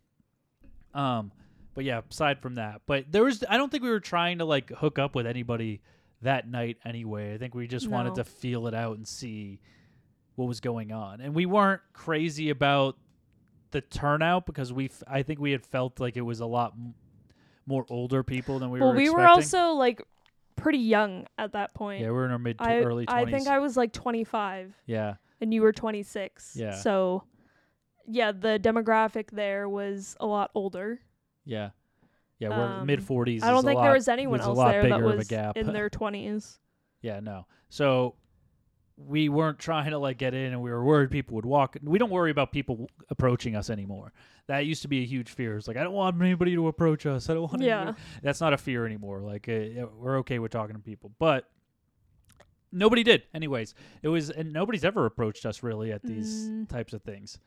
[0.94, 1.32] Um,
[1.74, 4.44] but yeah, aside from that, but there was I don't think we were trying to
[4.44, 5.80] like hook up with anybody
[6.22, 7.34] that night anyway.
[7.34, 9.58] I think we just wanted to feel it out and see
[10.36, 12.96] what was going on, and we weren't crazy about
[13.72, 16.94] the turnout because we I think we had felt like it was a lot m-
[17.66, 18.86] more older people than we were.
[18.86, 20.02] well, were we were also like
[20.56, 22.00] pretty young at that point.
[22.00, 24.74] yeah, we were in our mid to I early I think I was like 25
[24.86, 26.56] yeah, and you were 26.
[26.56, 26.74] Yeah.
[26.76, 27.22] So
[28.06, 31.00] yeah, the demographic there was a lot older.
[31.44, 31.70] yeah,
[32.38, 32.48] yeah.
[32.48, 33.42] We're Um, mid forties.
[33.42, 35.72] I don't think there was anyone was else there that bigger of a was in
[35.72, 36.58] their 20s.
[37.02, 37.46] Yeah, no.
[37.68, 38.16] So
[39.06, 41.76] we weren't trying to like get in, and we were worried people would walk.
[41.82, 44.12] We don't worry about people approaching us anymore.
[44.46, 45.56] That used to be a huge fear.
[45.56, 47.30] It's like I don't want anybody to approach us.
[47.30, 47.62] I don't want.
[47.62, 47.80] Yeah.
[47.82, 49.20] anybody- That's not a fear anymore.
[49.20, 51.48] Like uh, we're okay with talking to people, but
[52.72, 53.22] nobody did.
[53.34, 56.68] Anyways, it was, and nobody's ever approached us really at these Mm.
[56.68, 57.38] types of things.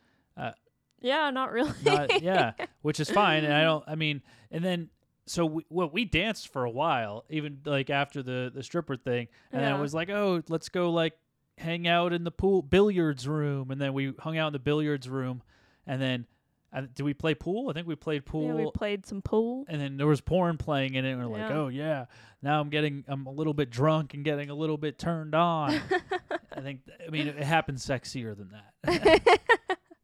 [1.02, 1.74] Yeah, not really.
[1.84, 3.44] Not, yeah, which is fine.
[3.44, 3.84] And I don't.
[3.88, 4.90] I mean, and then
[5.26, 9.28] so we, well, we danced for a while, even like after the the stripper thing,
[9.52, 11.12] and then it was like, oh, let's go like
[11.58, 15.08] hang out in the pool billiards room, and then we hung out in the billiards
[15.10, 15.42] room,
[15.86, 16.26] and then
[16.74, 17.70] uh, did we play pool?
[17.70, 18.48] I think we played pool.
[18.48, 19.66] Yeah, we played some pool.
[19.68, 22.06] and then there was porn playing in it, and we're like, "Oh yeah!"
[22.42, 25.80] Now I'm getting, I'm a little bit drunk and getting a little bit turned on.
[26.56, 28.52] I think, I mean, it happened sexier than
[28.84, 29.40] that.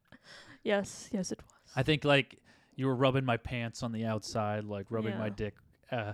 [0.64, 1.72] yes, yes it was.
[1.76, 2.40] I think like
[2.76, 5.56] you were rubbing my pants on the outside, like rubbing my dick
[5.92, 6.14] uh,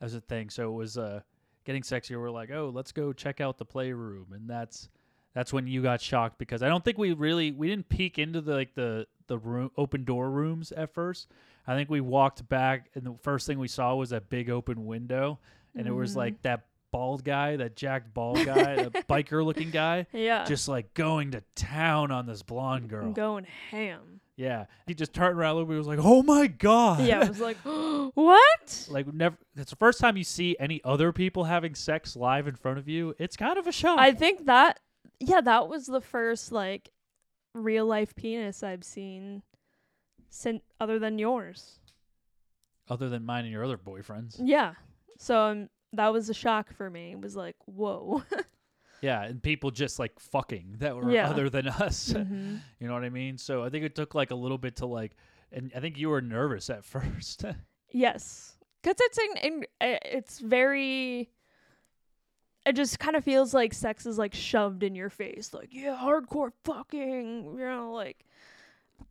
[0.00, 0.48] as a thing.
[0.50, 1.20] So it was uh,
[1.64, 2.20] getting sexier.
[2.20, 4.88] We're like, oh, let's go check out the playroom, and that's
[5.34, 8.40] that's when you got shocked because I don't think we really we didn't peek into
[8.40, 11.28] the like the the room open door rooms at first.
[11.66, 14.84] I think we walked back, and the first thing we saw was that big open
[14.86, 15.38] window,
[15.74, 16.16] and it was Mhm.
[16.16, 20.44] like that bald guy, that jacked bald guy, the biker looking guy, Yeah.
[20.44, 23.10] just like going to town on this blonde girl.
[23.12, 24.20] Going ham.
[24.36, 27.56] Yeah, he just turned around and was like, "Oh my god!" Yeah, I was like,
[28.14, 28.88] what?
[28.90, 29.36] like never.
[29.56, 32.88] It's the first time you see any other people having sex live in front of
[32.88, 33.14] you.
[33.18, 33.98] It's kind of a shock.
[34.00, 34.80] I think that,
[35.20, 36.90] yeah, that was the first like
[37.54, 39.42] real life penis I've seen,
[40.30, 41.78] sin- other than yours.
[42.88, 44.40] other than mine and your other boyfriends.
[44.42, 44.74] Yeah.
[45.18, 47.12] So um, that was a shock for me.
[47.12, 48.24] It was like, whoa.
[49.04, 51.28] Yeah, and people just like fucking that were Yeah.
[51.28, 52.12] other than us.
[52.12, 52.60] Mhm.
[52.80, 53.36] You know what I mean?
[53.38, 55.12] So I think it took like a little bit to like,
[55.52, 57.44] and I think you were nervous at first.
[57.90, 61.30] Yes, because it's in, in, uh, it's very.
[62.66, 65.98] It just kind of feels like sex is like shoved in your face, like yeah,
[66.00, 68.24] hardcore fucking, you know, like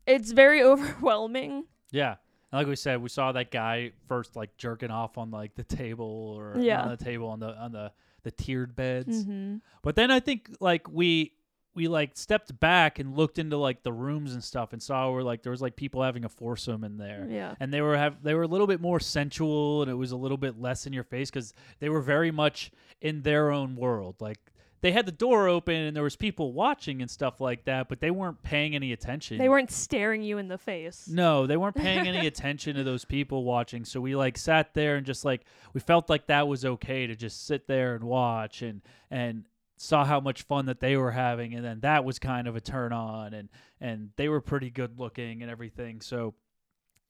[0.07, 1.65] it's very overwhelming.
[1.91, 2.15] yeah.
[2.51, 5.63] And like we said, we saw that guy first like jerking off on like the
[5.63, 6.81] table or Yeah.
[6.81, 7.91] on the table on the on the
[8.23, 9.23] the tiered beds.
[9.23, 9.57] Mm-hmm.
[9.81, 11.33] But then I think like we
[11.75, 15.23] we like stepped back and looked into like the rooms and stuff and saw where
[15.23, 17.27] like there was like people having a foursome in there.
[17.29, 20.11] Yeah, And they were have they were a little bit more sensual and it was
[20.11, 22.71] a little bit less in your face cuz they were very much
[23.01, 24.17] in their own world.
[24.19, 24.39] Like
[24.83, 28.01] they had the door open and there was people watching and stuff like that, but
[28.01, 29.37] they weren't paying any attention.
[29.37, 31.07] they weren't staring you in the face.
[31.07, 33.85] No, they weren't paying any attention to those people watching.
[33.85, 37.15] So we like sat there and just like we felt like that was okay to
[37.15, 39.45] just sit there and watch and and
[39.77, 42.61] saw how much fun that they were having and then that was kind of a
[42.61, 43.47] turn on and
[43.79, 46.01] and they were pretty good looking and everything.
[46.01, 46.33] So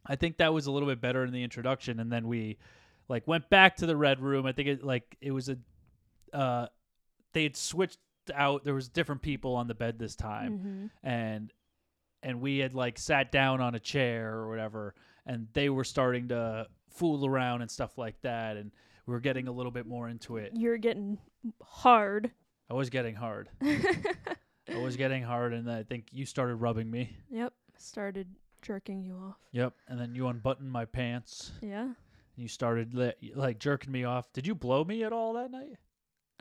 [0.05, 2.59] I think that was a little bit better in the introduction and then we
[3.09, 4.45] like went back to the red room.
[4.45, 5.57] I think it like it was a
[6.32, 6.67] uh
[7.34, 7.99] they had switched
[8.34, 10.86] out there was different people on the bed this time Mm-hmm.
[11.07, 11.51] and
[12.21, 16.29] and we had like sat down on a chair or whatever and they were starting
[16.29, 18.71] to fool around and stuff like that and
[19.05, 21.17] we were getting a little bit more into it You're getting
[21.61, 22.31] hard.
[22.69, 27.15] i was getting hard i was getting hard and i think you started rubbing me
[27.29, 27.53] Yep.
[27.77, 28.27] Started
[28.61, 29.36] jerking you off.
[29.51, 31.81] yep and then you unbuttoned my pants Yeah.
[31.84, 31.93] and
[32.38, 35.75] you started li- like jerking me off did you blow me at all that night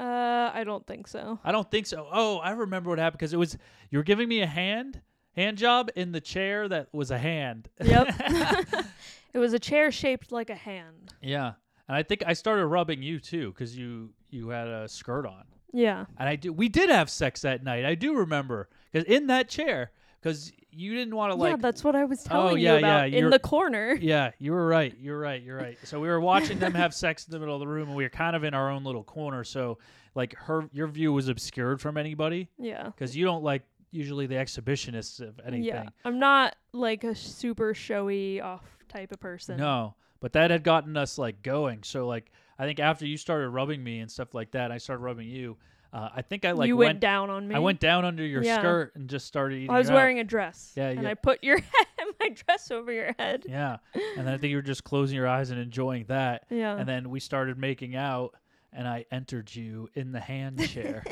[0.03, 1.39] Uh, I don't think so.
[1.45, 3.57] i don't think so oh i remember what happened because it was
[3.91, 5.01] you were giving me a hand
[5.37, 8.09] hand job in the chair that was a hand Yep.
[9.33, 11.15] it was a chair shaped like a hand.
[11.23, 11.53] Yeah,
[11.89, 15.45] and I think I started rubbing you too because you you had a skirt on,
[15.73, 16.05] Yeah.
[16.19, 16.53] and I do.
[16.53, 17.85] We did have sex that night.
[17.85, 19.91] I do remember because in that chair
[20.23, 21.51] because you didn't want to like.
[21.51, 23.93] yeah, that's what I was oh, telling yeah, you about yeah, in the corner.
[24.01, 24.95] yeah, you were right.
[25.01, 25.43] You're right.
[25.43, 25.79] You're right.
[25.85, 28.05] So we were watching them have sex in the middle of the room, and we
[28.05, 29.45] were kind of in our own little corner.
[29.45, 29.79] So
[30.15, 32.85] like her, your view was obscured from anybody Yeah.
[32.85, 35.65] because you don't like usually the exhibitionists of anything.
[35.65, 35.89] Yeah.
[36.05, 39.57] I'm not like a super showy off type of person.
[39.57, 41.83] No, but that had gotten us like going.
[41.83, 45.03] So like I think after you started rubbing me and stuff like that, I started
[45.03, 45.57] rubbing you.
[45.93, 47.55] Uh, I think I like you went, down on me.
[47.55, 48.59] I went down under your Yeah.
[48.61, 49.71] skirt and just started eating.
[49.71, 49.99] I was you out.
[49.99, 50.73] wearing a dress.
[50.75, 51.11] Yeah, And yeah.
[51.11, 51.59] I put your
[52.21, 53.45] my dress over your head.
[53.47, 56.77] Yeah, and then I think you were just closing your eyes and enjoying that, Yeah.
[56.77, 58.35] and then we started making out,
[58.73, 61.05] and I entered you in the hand chair.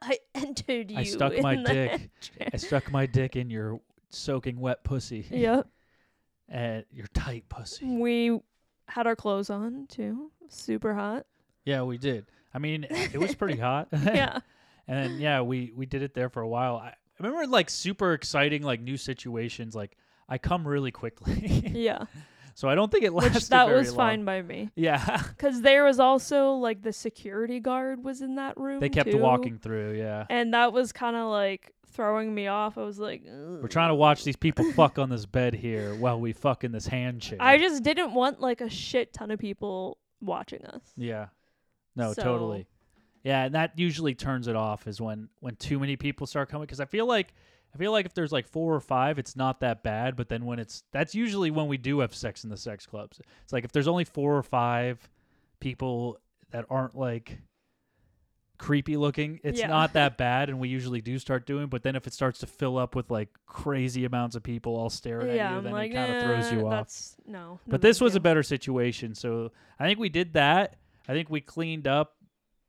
[0.00, 0.96] I entered you.
[0.98, 2.10] I stuck my the dick.
[2.52, 3.80] I stuck my dick in your
[4.10, 5.26] soaking wet pussy.
[5.30, 5.68] Yep.
[6.48, 7.84] and your tight pussy.
[7.86, 8.40] We
[8.86, 10.30] had our clothes on too.
[10.48, 11.26] Super hot.
[11.66, 12.24] Yeah, we did.
[12.54, 13.88] I mean, it was pretty hot.
[13.92, 14.40] yeah.
[14.86, 16.76] And yeah, we we did it there for a while.
[16.76, 19.74] I, I remember like super exciting like new situations.
[19.74, 19.96] Like
[20.28, 22.04] I come really quickly, Yeah.
[22.54, 23.34] so I don't think it lasted.
[23.34, 23.96] Which that was long.
[23.96, 24.70] fine by me.
[24.76, 28.80] Yeah, Cause there was also like the security guard was in that room.
[28.80, 29.94] they kept too, walking through.
[29.98, 32.78] Yeah, And that was kind of like throwing me off.
[32.78, 36.20] I was like, we're trying to watch these people fuck on this bed here while
[36.20, 37.38] we fuck in this hand chair.
[37.40, 40.82] I just didn't want like a shit ton of people watching us.
[40.96, 41.26] yeah,
[41.98, 42.66] no, So- totally.
[43.24, 46.64] Yeah, and that usually turns it off is when when too many people start coming
[46.66, 47.34] because I feel like
[47.74, 50.16] I feel like if there's like four or five, it's not that bad.
[50.16, 53.20] But then when it's that's usually when we do have sex in the sex clubs.
[53.42, 55.10] It's like if there's only four or five
[55.60, 56.18] people
[56.52, 57.40] that aren't like
[58.56, 59.68] creepy looking, it's Yeah.
[59.68, 61.66] not that bad, and we usually do start doing.
[61.66, 64.90] But then if it starts to fill up with like crazy amounts of people all
[64.90, 67.14] staring yeah, at you, I'm then like, it kind of throws you "Eh, off.
[67.26, 67.38] No.
[67.38, 70.76] no But this was a better situation, so I think we did that.
[71.08, 72.14] I think we cleaned up.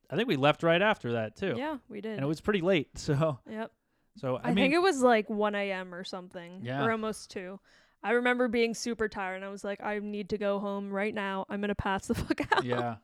[0.09, 2.13] I think we left right after that too, Yeah, we did.
[2.13, 2.89] and it was pretty late.
[2.97, 3.71] So, yep.
[4.17, 5.93] so I, I, mean, think it was like 1 a.m.
[5.93, 6.61] or something.
[6.63, 6.83] Yeah.
[6.83, 7.59] Or almost 2.
[8.01, 11.13] I remember being super tired and I was like, I need to go home right
[11.13, 11.45] now.
[11.49, 12.63] I'm going to pass the fuck out.
[12.63, 12.95] yeah,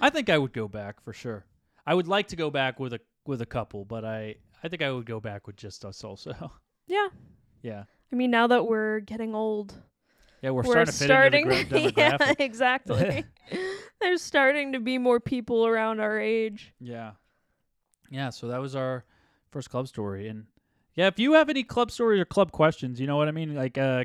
[0.00, 1.44] I think I would go back for sure.
[1.86, 4.82] I would like to go back with a with a couple, but I I think
[4.82, 6.32] I would go back with just us also.
[6.86, 7.08] Yeah.
[7.62, 9.72] yeah, I mean, now that we're getting old,
[10.42, 13.24] yeah, we're, we're, starting to fit into the gra- yeah, exactly.
[14.04, 16.74] There's starting to be more people around our age.
[16.78, 17.12] Yeah.
[18.10, 19.04] Yeah, so that was our
[19.50, 20.44] first club story and
[20.94, 23.54] yeah, if you have any club stories or club questions, you know what I mean?
[23.54, 24.04] Like uh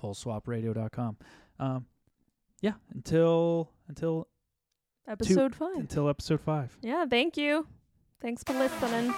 [0.00, 1.16] fullswapradio.com.
[1.58, 1.86] Um,
[2.60, 4.28] yeah, until until
[5.08, 5.76] Episode 5.
[5.76, 6.76] until episode five.
[6.82, 7.66] Yeah, thank you.
[8.20, 9.14] Thanks for listening.